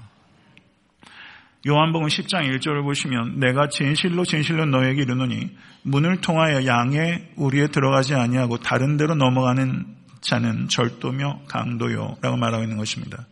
요한복음 1.66 2.09
10장 2.09 2.46
1절을 2.59 2.83
보시면 2.83 3.40
내가 3.40 3.68
진실로 3.68 4.27
진실로 4.27 4.66
너에게 4.66 5.00
이르노니 5.03 5.57
문을 5.83 6.20
통하여 6.20 6.66
양의 6.66 7.33
우리에 7.37 7.68
들어가지 7.68 8.14
아니하고 8.14 8.59
다른 8.59 8.98
데로 8.98 9.14
넘어가는 9.14 9.87
자는 10.20 10.68
절도며 10.68 11.44
강도요 11.48 12.18
라고 12.20 12.37
말하고 12.37 12.64
있는 12.64 12.77
것입니다. 12.77 13.27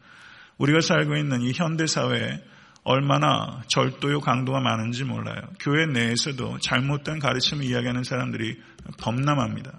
우리가 0.57 0.81
살고 0.81 1.17
있는 1.17 1.43
이 1.43 1.53
현대 1.53 1.87
사회에 1.87 2.43
얼마나 2.85 3.63
절도요 3.69 4.21
강도가 4.21 4.61
많은지 4.61 5.05
몰라요. 5.05 5.43
교회 5.61 5.85
내에서도 5.85 6.59
잘못된 6.59 7.19
가르침을 7.19 7.65
이야기하는 7.65 8.03
사람들이 8.03 8.59
범람합니다. 8.99 9.73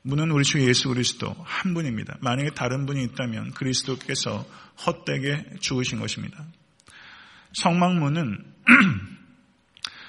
문은 0.00 0.30
우리 0.30 0.44
주 0.44 0.66
예수 0.66 0.88
그리스도 0.88 1.36
한 1.44 1.74
분입니다. 1.74 2.16
만약에 2.20 2.50
다른 2.50 2.86
분이 2.86 3.02
있다면 3.04 3.50
그리스도께서 3.50 4.46
헛되게 4.86 5.44
죽으신 5.60 6.00
것입니다. 6.00 6.42
성막문은 7.56 8.44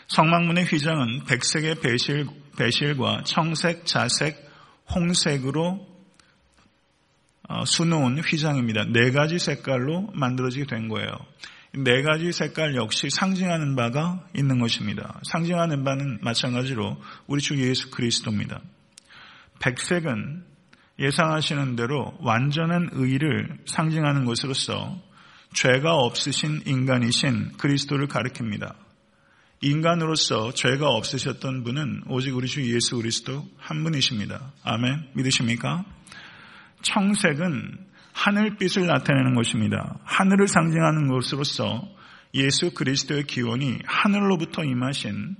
성막문의 0.07 0.65
휘장은 0.65 1.23
백색의 1.25 1.75
배실, 1.75 2.27
배실과 2.57 3.23
청색, 3.23 3.85
자색, 3.85 4.35
홍색으로 4.93 5.87
어, 7.49 7.63
수놓은 7.65 8.19
휘장입니다. 8.19 8.87
네 8.91 9.11
가지 9.11 9.39
색깔로 9.39 10.09
만들어지게 10.13 10.65
된 10.65 10.89
거예요. 10.89 11.09
네 11.73 12.01
가지 12.01 12.33
색깔 12.33 12.75
역시 12.75 13.09
상징하는 13.09 13.77
바가 13.77 14.27
있는 14.35 14.59
것입니다. 14.59 15.21
상징하는 15.23 15.85
바는 15.85 16.19
마찬가지로 16.21 17.01
우리 17.27 17.41
주 17.41 17.57
예수 17.65 17.91
그리스도입니다. 17.91 18.59
백색은 19.61 20.43
예상하시는 20.99 21.77
대로 21.77 22.17
완전한 22.19 22.89
의를 22.91 23.57
상징하는 23.65 24.25
것으로서 24.25 25.06
죄가 25.53 25.95
없으신 25.95 26.63
인간이신 26.65 27.53
그리스도를 27.57 28.07
가리킵니다. 28.07 28.75
인간으로서 29.61 30.53
죄가 30.53 30.87
없으셨던 30.87 31.63
분은 31.63 32.03
오직 32.07 32.35
우리 32.35 32.47
주 32.47 32.61
예수 32.73 32.97
그리스도 32.97 33.47
한 33.57 33.83
분이십니다. 33.83 34.53
아멘. 34.63 35.09
믿으십니까? 35.13 35.83
청색은 36.83 37.87
하늘빛을 38.13 38.85
나타내는 38.85 39.35
것입니다. 39.35 39.99
하늘을 40.03 40.47
상징하는 40.47 41.07
것으로서 41.07 41.87
예수 42.33 42.71
그리스도의 42.73 43.23
기원이 43.23 43.79
하늘로부터 43.85 44.63
임하신 44.63 45.35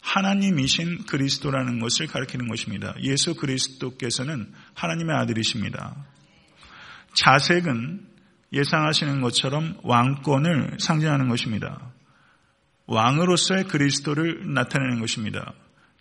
하나님이신 0.00 1.04
그리스도라는 1.06 1.78
것을 1.78 2.06
가리키는 2.06 2.48
것입니다. 2.48 2.94
예수 3.02 3.34
그리스도께서는 3.34 4.52
하나님의 4.74 5.16
아들이십니다. 5.16 5.94
자색은 7.14 8.09
예상하시는 8.52 9.20
것처럼 9.20 9.78
왕권을 9.82 10.78
상징하는 10.78 11.28
것입니다. 11.28 11.92
왕으로서의 12.86 13.64
그리스도를 13.64 14.52
나타내는 14.52 15.00
것입니다. 15.00 15.52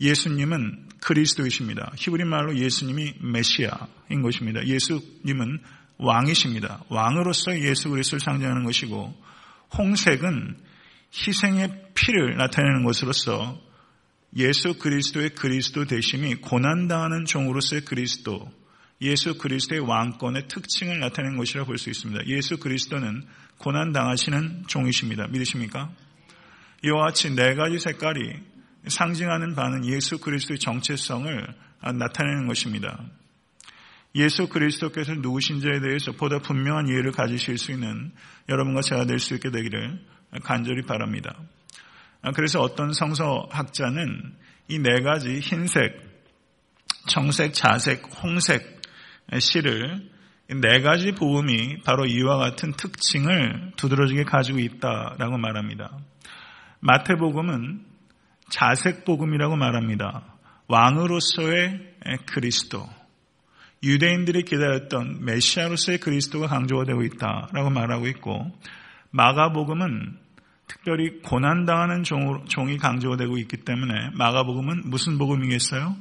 예수님은 0.02 0.88
그리스도이십니다. 1.02 1.92
히브리 1.96 2.26
말로 2.26 2.56
예수님이 2.58 3.16
메시아인 3.22 4.22
것입니다. 4.24 4.66
예수님은 4.66 5.60
왕이십니다. 5.98 6.84
왕으로서 6.90 7.60
예수 7.60 7.90
그리스도를 7.90 8.20
상징하는 8.22 8.64
것이고 8.64 9.14
홍색은 9.78 10.58
희생의 11.14 11.92
피를 11.94 12.38
나타내는 12.38 12.84
것으로서 12.86 13.60
예수 14.38 14.78
그리스도의 14.78 15.32
그리스도 15.32 15.86
대심이 15.86 16.36
고난당하는 16.36 17.26
종으로서의 17.26 17.84
그리스도, 17.84 18.52
예수 19.02 19.38
그리스도의 19.38 19.82
왕권의 19.82 20.48
특징을 20.48 21.00
나타낸 21.00 21.38
것이라 21.38 21.64
볼 21.66 21.78
수 21.78 21.90
있습니다. 21.90 22.28
예수 22.28 22.58
그리스도는 22.58 23.24
고난 23.58 23.92
당하시는 23.94 24.66
종이십니다. 24.68 25.28
믿으십니까? 25.28 25.90
이와 26.84 27.06
같이 27.06 27.34
네 27.36 27.56
가지 27.56 27.80
색깔이 27.80 28.20
상징하는 28.88 29.56
바는 29.56 29.86
예수 29.86 30.20
그리스도의 30.20 30.60
정체성을 30.60 31.48
나타내는 31.98 32.48
것입니다. 32.48 33.00
예수 34.16 34.50
그리스도께서 34.50 35.14
누구신지에 35.14 35.82
대해서 35.82 36.12
보다 36.14 36.40
분명한 36.40 36.88
이해를 36.88 37.12
가지실 37.12 37.58
수 37.58 37.72
있는 37.72 38.12
여러분과 38.50 38.82
제가 38.82 39.06
될 39.06 39.20
수 39.20 39.36
있게 39.36 39.52
되기를 39.52 40.00
간절히 40.44 40.82
바랍니다. 40.84 41.36
그래서 42.36 42.60
어떤 42.60 42.92
성서학자는 42.92 44.34
이 44.70 44.80
네 44.80 45.02
가지 45.02 45.40
흰색, 45.40 46.00
청색, 47.08 47.54
자색, 47.54 48.04
홍색 48.24 48.79
실을 49.38 50.10
네 50.48 50.82
가지 50.82 51.12
복음이 51.12 51.82
바로 51.84 52.06
이와 52.06 52.38
같은 52.38 52.74
특징을 52.74 53.74
두드러지게 53.76 54.24
가지고 54.24 54.60
있다라고 54.60 55.38
말합니다. 55.38 55.98
마태복음은 56.80 57.86
자색 58.50 59.06
복음이라고 59.06 59.56
말합니다. 59.56 60.24
왕으로서의 60.68 61.96
그리스도. 62.26 62.88
유대인들이 63.84 64.44
기다렸던 64.44 65.24
메시아로서의 65.24 66.00
그리스도가 66.00 66.48
강조가 66.48 66.84
되고 66.84 67.04
있다라고 67.04 67.70
말하고 67.70 68.08
있고 68.08 68.52
마가복음은 69.12 70.18
특별히 70.68 71.22
고난당하는 71.22 72.04
종이 72.04 72.78
강조되고 72.78 73.38
있기 73.40 73.58
때문에 73.58 74.12
마가복음은 74.14 74.90
무슨 74.90 75.18
복음이겠어요? 75.18 75.96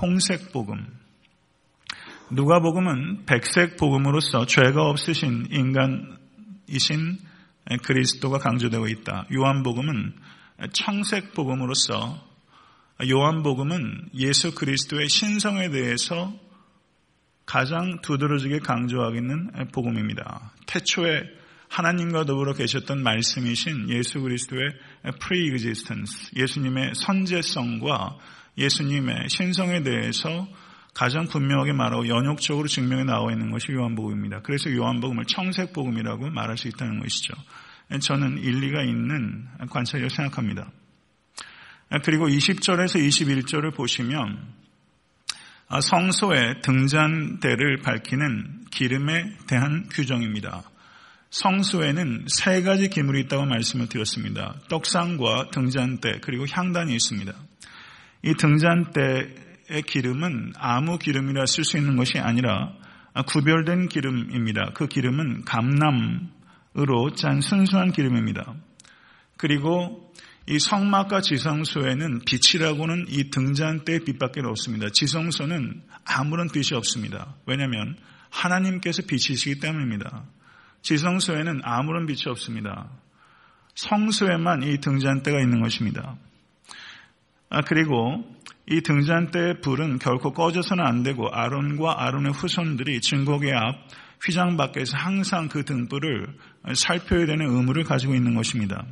홍색 0.00 0.52
복음. 0.52 1.03
누가복음은 2.34 3.26
백색 3.26 3.76
복음으로서 3.76 4.46
죄가 4.46 4.82
없으신 4.90 5.46
인간이신 5.50 7.18
그리스도가 7.82 8.38
강조되고 8.38 8.88
있다. 8.88 9.26
요한복음은 9.32 10.14
청색 10.72 11.34
복음으로서 11.34 12.18
요한복음은 13.08 14.10
예수 14.14 14.54
그리스도의 14.54 15.08
신성에 15.08 15.70
대해서 15.70 16.32
가장 17.46 18.00
두드러지게 18.00 18.60
강조하고 18.60 19.16
있는 19.16 19.50
복음입니다. 19.72 20.52
태초에 20.66 21.22
하나님과 21.68 22.24
더불어 22.24 22.54
계셨던 22.54 23.02
말씀이신 23.02 23.90
예수 23.90 24.20
그리스도의 24.20 24.70
pre-existence, 25.20 26.36
예수님의 26.36 26.92
선제성과 26.94 28.16
예수님의 28.56 29.28
신성에 29.28 29.82
대해서 29.82 30.48
가장 30.94 31.26
분명하게 31.26 31.72
말하고 31.72 32.08
연역적으로 32.08 32.68
증명해 32.68 33.04
나와 33.04 33.32
있는 33.32 33.50
것이 33.50 33.72
요한복음입니다. 33.72 34.42
그래서 34.42 34.72
요한복음을 34.72 35.24
청색복음이라고 35.24 36.30
말할 36.30 36.56
수 36.56 36.68
있다는 36.68 37.00
것이죠. 37.00 37.34
저는 38.00 38.38
일리가 38.38 38.82
있는 38.82 39.46
관찰이라고 39.70 40.14
생각합니다. 40.14 40.70
그리고 42.04 42.28
20절에서 42.28 43.04
21절을 43.06 43.74
보시면 43.74 44.54
성소의 45.80 46.62
등잔대를 46.62 47.78
밝히는 47.82 48.64
기름에 48.70 49.36
대한 49.48 49.88
규정입니다. 49.90 50.62
성소에는 51.30 52.26
세 52.28 52.62
가지 52.62 52.88
기물이 52.88 53.22
있다고 53.22 53.44
말씀을 53.46 53.88
드렸습니다. 53.88 54.54
떡상과 54.68 55.50
등잔대 55.52 56.20
그리고 56.22 56.46
향단이 56.48 56.94
있습니다. 56.94 57.32
이 58.22 58.34
등잔대의 58.34 59.43
기름은 59.86 60.52
아무 60.58 60.98
기름이라 60.98 61.46
쓸 61.46 61.64
수 61.64 61.76
있는 61.76 61.96
것이 61.96 62.18
아니라 62.18 62.72
구별된 63.26 63.88
기름입니다. 63.88 64.72
그 64.74 64.86
기름은 64.86 65.44
감남으로 65.44 67.14
짠 67.16 67.40
순수한 67.40 67.92
기름입니다. 67.92 68.54
그리고 69.36 70.12
이 70.46 70.58
성막과 70.58 71.22
지성소에는 71.22 72.20
빛이라고는 72.26 73.06
이 73.08 73.30
등잔대의 73.30 74.00
빛밖에 74.00 74.42
없습니다. 74.44 74.88
지성소는 74.92 75.82
아무런 76.04 76.48
빛이 76.48 76.76
없습니다. 76.76 77.34
왜냐하면 77.46 77.96
하나님께서 78.28 79.02
빛이시기 79.08 79.60
때문입니다. 79.60 80.24
지성소에는 80.82 81.60
아무런 81.62 82.06
빛이 82.06 82.24
없습니다. 82.26 82.90
성소에만 83.74 84.64
이 84.64 84.78
등잔대가 84.78 85.40
있는 85.40 85.62
것입니다. 85.62 86.16
아, 87.48 87.62
그리고 87.62 88.24
이 88.70 88.80
등잔대의 88.80 89.60
불은 89.60 89.98
결코 89.98 90.32
꺼져서는 90.32 90.84
안 90.84 91.02
되고 91.02 91.28
아론과 91.28 92.02
아론의 92.02 92.32
후손들이 92.32 93.00
증거계 93.00 93.52
앞 93.52 93.76
휘장 94.24 94.56
밖에서 94.56 94.96
항상 94.96 95.48
그 95.48 95.64
등불을 95.64 96.38
살펴야 96.74 97.26
되는 97.26 97.46
의무를 97.46 97.84
가지고 97.84 98.14
있는 98.14 98.34
것입니다. 98.34 98.86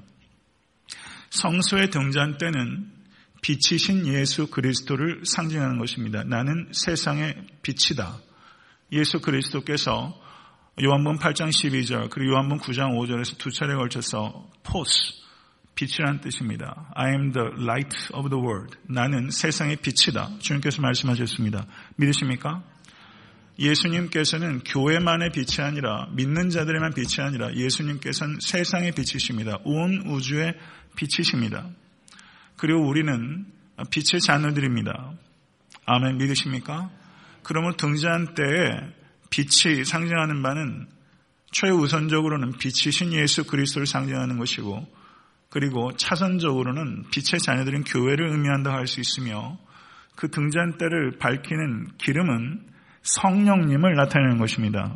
성소의 1.31 1.91
등잔대는 1.91 2.93
빛이신 3.41 4.07
예수 4.07 4.49
그리스도를 4.49 5.23
상징하는 5.25 5.79
것입니다. 5.79 6.23
나는 6.23 6.69
세상의 6.73 7.35
빛이다. 7.63 8.19
예수 8.93 9.21
그리스도께서 9.21 10.21
요한복 10.83 11.19
8장 11.19 11.49
12절 11.49 12.11
그리고 12.11 12.35
요한복 12.35 12.61
9장 12.61 12.93
5절에서 12.99 13.39
두 13.39 13.51
차례 13.51 13.75
걸쳐서 13.75 14.51
포스 14.63 15.22
빛이라는 15.75 16.21
뜻입니다. 16.21 16.91
I 16.95 17.13
am 17.13 17.33
the 17.33 17.49
light 17.59 17.97
of 18.15 18.29
the 18.29 18.43
world. 18.43 18.77
나는 18.89 19.31
세상의 19.31 19.77
빛이다. 19.77 20.39
주님께서 20.39 20.83
말씀하셨습니다. 20.83 21.67
믿으십니까? 21.97 22.63
예수님께서는 23.59 24.61
교회만의 24.65 25.31
빛이 25.31 25.67
아니라 25.67 26.09
믿는 26.13 26.51
자들에만 26.51 26.95
빛이 26.95 27.27
아니라 27.27 27.55
예수님께서는 27.55 28.39
세상의 28.41 28.93
빛이십니다. 28.93 29.59
온 29.65 30.03
우주의 30.07 30.55
빛이십니다. 30.97 31.69
그리고 32.57 32.87
우리는 32.87 33.47
빛의 33.91 34.21
자녀들입니다. 34.21 35.13
아멘 35.85 36.19
믿으십니까? 36.19 36.91
그러면 37.43 37.77
등잔 37.77 38.35
때에 38.35 38.93
빛이 39.31 39.85
상징하는 39.85 40.43
바는 40.43 40.87
최우선적으로는 41.51 42.59
빛이신 42.59 43.13
예수 43.13 43.45
그리스도를 43.45 43.87
상징하는 43.87 44.39
것이고 44.39 44.87
그리고 45.53 45.93
차선적으로는 45.99 47.05
빛의 47.11 47.39
자녀들인 47.45 47.85
교회를 47.85 48.31
의미한다 48.31 48.73
할 48.73 48.87
수 48.87 49.01
있으며 49.01 49.59
그 50.17 50.31
등잔대를 50.31 51.19
밝히는 51.19 51.89
기름은 51.99 52.61
성령님을 53.03 53.95
나타내는 53.95 54.39
것입니다. 54.39 54.95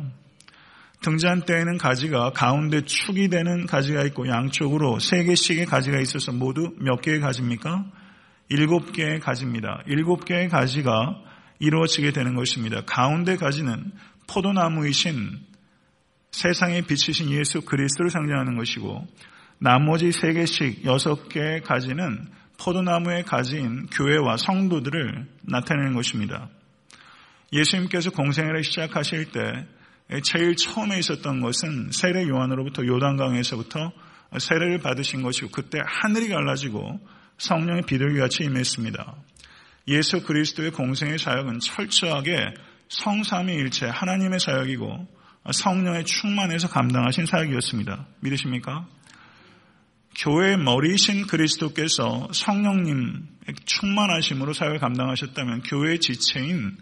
등잔대에는 1.01 1.77
가지가 1.77 2.31
가운데 2.31 2.81
축이 2.81 3.27
되는 3.27 3.67
가지가 3.67 4.01
있고 4.05 4.27
양쪽으로 4.27 4.97
세 4.97 5.23
개씩의 5.25 5.67
가지가 5.67 5.99
있어서 5.99 6.31
모두 6.31 6.73
몇 6.79 7.01
개의 7.01 7.19
가지입니까? 7.19 7.85
일곱 8.49 8.93
개의 8.93 9.19
가지입니다. 9.19 9.83
일곱 9.85 10.25
개의 10.25 10.49
가지가 10.49 11.21
이루어지게 11.59 12.11
되는 12.13 12.33
것입니다. 12.33 12.81
가운데 12.85 13.35
가지는 13.35 13.91
포도나무이신 14.27 15.39
세상에 16.31 16.81
비치신 16.81 17.29
예수 17.29 17.61
그리스도를 17.61 18.09
상징하는 18.09 18.57
것이고 18.57 19.05
나머지 19.59 20.11
세 20.11 20.33
개씩 20.33 20.85
여섯 20.85 21.29
개의 21.29 21.61
가지는 21.61 22.27
포도나무의 22.59 23.23
가지인 23.23 23.87
교회와 23.87 24.37
성도들을 24.37 25.27
나타내는 25.43 25.93
것입니다. 25.93 26.49
예수님께서 27.53 28.11
공생애를 28.11 28.63
시작하실 28.63 29.31
때 29.31 29.41
제일 30.23 30.55
처음에 30.55 30.97
있었던 30.99 31.41
것은 31.41 31.89
세례 31.91 32.27
요한으로부터 32.27 32.85
요단강에서부터 32.85 33.91
세례를 34.37 34.79
받으신 34.79 35.21
것이고 35.21 35.49
그때 35.51 35.79
하늘이 35.85 36.29
갈라지고 36.29 36.99
성령의 37.37 37.83
비둘기같이 37.83 38.43
임했습니다. 38.43 39.15
예수 39.89 40.23
그리스도의 40.23 40.71
공생의 40.71 41.17
사역은 41.17 41.59
철저하게 41.59 42.53
성삼위일체 42.89 43.87
하나님의 43.87 44.39
사역이고 44.39 45.07
성령의 45.51 46.05
충만해서 46.05 46.67
감당하신 46.67 47.25
사역이었습니다. 47.25 48.07
믿으십니까? 48.21 48.87
교회의 50.17 50.57
머리이신 50.57 51.27
그리스도께서 51.27 52.27
성령님 52.33 53.27
충만하심으로 53.65 54.53
사역을 54.53 54.79
감당하셨다면 54.79 55.61
교회의 55.61 55.99
지체인 55.99 56.77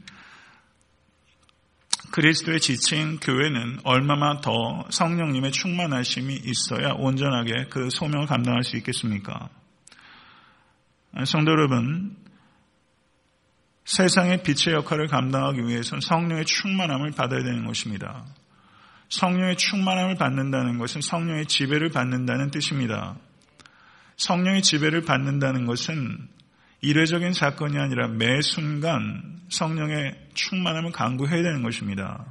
그리스도의 2.11 2.61
지체인 2.61 3.19
교회는 3.19 3.79
얼마나 3.83 4.39
더 4.39 4.85
성령님의 4.89 5.51
충만하심이 5.51 6.33
있어야 6.45 6.93
온전하게 6.93 7.65
그 7.69 7.89
소명을 7.89 8.25
감당할 8.25 8.63
수 8.63 8.77
있겠습니까? 8.77 9.49
성도 11.25 11.51
여러분, 11.51 12.15
세상의 13.83 14.43
빛의 14.43 14.75
역할을 14.75 15.07
감당하기 15.07 15.67
위해서는 15.67 15.99
성령의 15.99 16.45
충만함을 16.45 17.11
받아야 17.11 17.43
되는 17.43 17.65
것입니다. 17.65 18.25
성령의 19.09 19.57
충만함을 19.57 20.15
받는다는 20.15 20.77
것은 20.77 21.01
성령의 21.01 21.47
지배를 21.47 21.89
받는다는 21.89 22.49
뜻입니다. 22.49 23.17
성령의 24.17 24.61
지배를 24.61 25.01
받는다는 25.01 25.65
것은 25.65 26.27
이례적인 26.81 27.33
사건이 27.33 27.77
아니라 27.77 28.07
매 28.07 28.41
순간 28.41 29.41
성령의 29.49 30.29
충만함을 30.33 30.91
강구해야 30.91 31.41
되는 31.41 31.63
것입니다. 31.63 32.25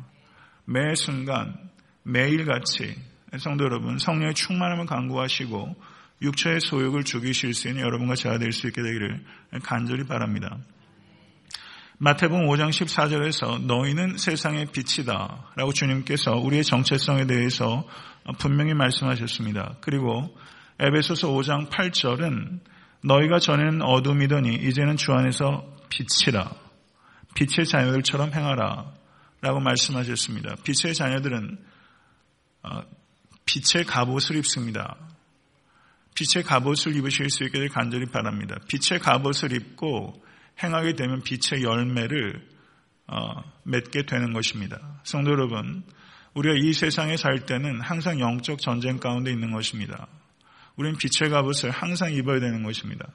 매 0.65 0.95
순간 0.95 1.57
매일같이 2.03 2.95
성도 3.39 3.65
여러분 3.65 3.99
성령의 3.99 4.35
충만함을 4.35 4.87
강구하시고 4.87 5.75
육체의 6.23 6.61
소욕을 6.61 7.05
죽이실 7.05 7.55
수 7.55 7.69
있는 7.69 7.83
여러분과 7.83 8.15
제가 8.15 8.39
될 8.39 8.53
수 8.53 8.67
있게 8.69 8.83
되기를 8.83 9.25
간절히 9.63 10.05
바랍니다. 10.05 10.59
마태복음 11.99 12.47
5장 12.47 12.71
14절에서 12.71 13.67
너희는 13.67 14.17
세상의 14.19 14.67
빛이다 14.73 15.53
라고 15.57 15.73
주님께서 15.73 16.33
우리의 16.33 16.65
정체성에 16.65 17.27
대해서 17.27 17.87
분명히 18.39 18.75
말씀하셨습니다. 18.75 19.77
그리고 19.81 20.37
에베소서 20.79 21.29
5장 21.29 21.71
8절은 21.71 22.61
너희가 23.05 23.39
전에는 23.39 23.83
어둠이더니 23.83 24.55
이제는 24.55 24.97
주 24.97 25.13
안에서 25.13 25.65
빛이라 25.89 26.51
빛의 27.35 27.67
자녀들처럼 27.67 28.33
행하라 28.33 28.93
라고 29.41 29.61
말씀하셨습니다. 29.61 30.57
빛의 30.65 30.95
자녀들은 30.95 31.59
어, 32.63 32.83
빛의 33.45 33.85
갑옷을 33.85 34.37
입습니다. 34.37 34.97
빛의 36.15 36.45
갑옷을 36.45 36.97
입으실 36.97 37.29
수될 37.29 37.69
간절히 37.69 38.07
바랍니다. 38.07 38.57
빛의 38.69 39.01
갑옷을 39.01 39.53
입고 39.53 40.23
행하게 40.63 40.95
되면 40.95 41.23
빛의 41.23 41.63
열매를 41.63 42.49
어, 43.07 43.43
맺게 43.65 44.07
되는 44.07 44.33
것입니다. 44.33 45.01
성도 45.03 45.33
여러분, 45.33 45.85
우리가 46.33 46.55
이 46.57 46.73
세상에 46.73 47.17
살 47.17 47.45
때는 47.45 47.81
항상 47.81 48.19
영적 48.19 48.61
전쟁 48.61 48.99
가운데 48.99 49.31
있는 49.31 49.51
것입니다. 49.53 50.09
우리는 50.77 50.97
빛의 50.99 51.31
갑옷을 51.31 51.71
항상 51.71 52.13
입어야 52.13 52.41
되는 52.41 52.63
것입니다. 52.63 53.09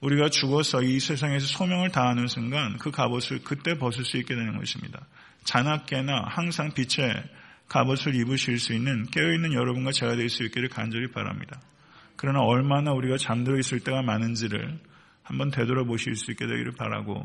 우리가 0.00 0.30
죽어서 0.30 0.82
이 0.82 0.98
세상에서 0.98 1.46
소명을 1.46 1.90
다하는 1.90 2.26
순간 2.26 2.78
그 2.78 2.90
갑옷을 2.90 3.42
그때 3.44 3.76
벗을 3.76 4.04
수 4.04 4.16
있게 4.16 4.34
되는 4.34 4.56
것입니다. 4.56 5.06
자나깨나 5.44 6.24
항상 6.28 6.72
빛의 6.72 7.22
갑옷을 7.68 8.14
입으실 8.14 8.58
수 8.58 8.72
있는 8.72 9.04
깨어있는 9.10 9.52
여러분과 9.52 9.92
제가 9.92 10.16
될 10.16 10.28
수 10.28 10.42
있기를 10.44 10.68
간절히 10.68 11.10
바랍니다. 11.10 11.60
그러나 12.16 12.40
얼마나 12.40 12.92
우리가 12.92 13.16
잠들어 13.16 13.58
있을 13.58 13.80
때가 13.80 14.02
많은지를 14.02 14.78
한번 15.22 15.50
되돌아보실 15.50 16.16
수 16.16 16.30
있게 16.32 16.46
되기를 16.46 16.72
바라고 16.72 17.22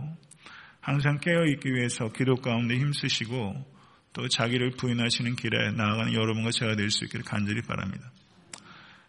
항상 0.82 1.18
깨어있기 1.20 1.74
위해서 1.74 2.12
기도 2.12 2.36
가운데 2.36 2.76
힘쓰시고 2.76 3.66
또 4.14 4.28
자기를 4.28 4.72
부인하시는 4.72 5.36
길에 5.36 5.72
나아가는 5.72 6.14
여러분과 6.14 6.52
제가 6.52 6.76
될 6.76 6.90
수 6.92 7.06
있기를 7.06 7.26
간절히 7.26 7.62
바랍니다. 7.62 8.12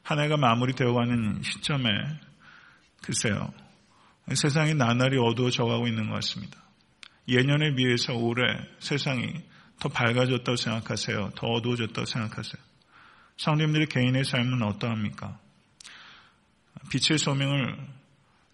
한 0.07 0.21
해가 0.21 0.37
마무리되어 0.37 0.93
가는 0.93 1.43
시점에 1.43 1.89
글쎄요 3.03 3.53
세상이 4.33 4.75
나날이 4.75 5.19
어두워져 5.19 5.65
가고 5.65 5.89
있는 5.89 6.09
것 6.09 6.15
같습니다. 6.15 6.61
예년에 7.27 7.75
비해서 7.75 8.15
올해 8.15 8.45
세상이 8.79 9.35
더 9.81 9.89
밝아졌다고 9.89 10.55
생각하세요? 10.55 11.33
더 11.35 11.47
어두워졌다고 11.49 12.05
생각하세요? 12.05 12.63
성도님들의 13.37 13.89
개인의 13.89 14.25
삶은 14.25 14.63
어떠합니까? 14.63 15.41
빛의 16.91 17.19
소명을 17.19 17.77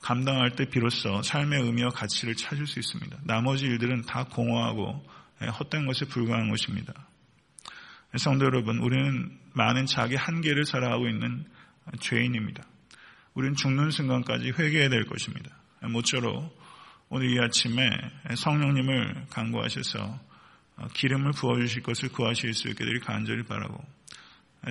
감당할 0.00 0.52
때 0.52 0.64
비로소 0.64 1.20
삶의 1.20 1.64
의미와 1.64 1.90
가치를 1.90 2.34
찾을 2.34 2.66
수 2.66 2.78
있습니다. 2.78 3.18
나머지 3.24 3.66
일들은 3.66 4.02
다 4.02 4.24
공허하고 4.24 5.06
예, 5.42 5.48
헛된 5.48 5.86
것에 5.86 6.06
불과한 6.06 6.48
것입니다. 6.48 6.94
성도 8.16 8.44
여러분, 8.44 8.78
우리는 8.78 9.38
많은 9.54 9.86
자기 9.86 10.16
한계를 10.16 10.66
살아가고 10.66 11.08
있는 11.08 11.44
죄인입니다. 12.00 12.62
우리는 13.34 13.54
죽는 13.54 13.90
순간까지 13.90 14.52
회개해야 14.58 14.88
될 14.90 15.04
것입니다. 15.06 15.50
모쪼록 15.80 16.60
오늘 17.08 17.30
이 17.30 17.40
아침에 17.40 17.90
성령님을 18.34 19.26
간구하셔서 19.30 20.20
기름을 20.94 21.32
부어주실 21.32 21.82
것을 21.82 22.10
구하실 22.10 22.54
수 22.54 22.68
있게 22.68 22.84
되리 22.84 23.00
간절히 23.00 23.42
바라고 23.44 23.82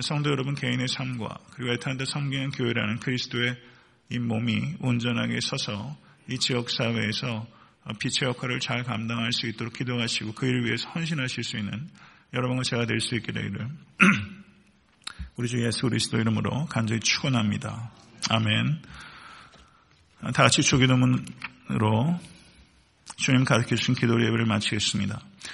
성도 0.00 0.30
여러분 0.30 0.54
개인의 0.54 0.88
삶과 0.88 1.38
그리고 1.52 1.72
애타한테 1.74 2.04
섬기는 2.06 2.50
교회라는 2.50 3.00
그리스도의 3.00 3.56
이 4.10 4.18
몸이 4.18 4.76
온전하게 4.80 5.38
서서 5.40 5.96
이 6.28 6.38
지역 6.38 6.70
사회에서 6.70 7.46
빛의 7.98 8.30
역할을 8.30 8.60
잘 8.60 8.84
감당할 8.84 9.32
수 9.32 9.46
있도록 9.48 9.74
기도하시고 9.74 10.34
그 10.34 10.46
일을 10.46 10.64
위해서 10.64 10.88
헌신하실 10.90 11.44
수 11.44 11.58
있는 11.58 11.88
여러분과 12.32 12.62
제가 12.62 12.86
될 12.86 13.00
수 13.00 13.14
있게 13.16 13.32
되기를 13.32 13.68
우리 15.36 15.48
주 15.48 15.64
예수 15.64 15.82
그리스도 15.82 16.18
이름으로 16.18 16.66
간절히 16.66 17.00
축원합니다. 17.00 17.90
아멘. 18.30 18.82
다 20.20 20.42
같이 20.44 20.62
주기도문으로 20.62 22.20
주님 23.16 23.44
가르쳐 23.44 23.74
주신 23.74 23.94
기도 23.94 24.20
예배를 24.22 24.46
마치겠습니다. 24.46 25.20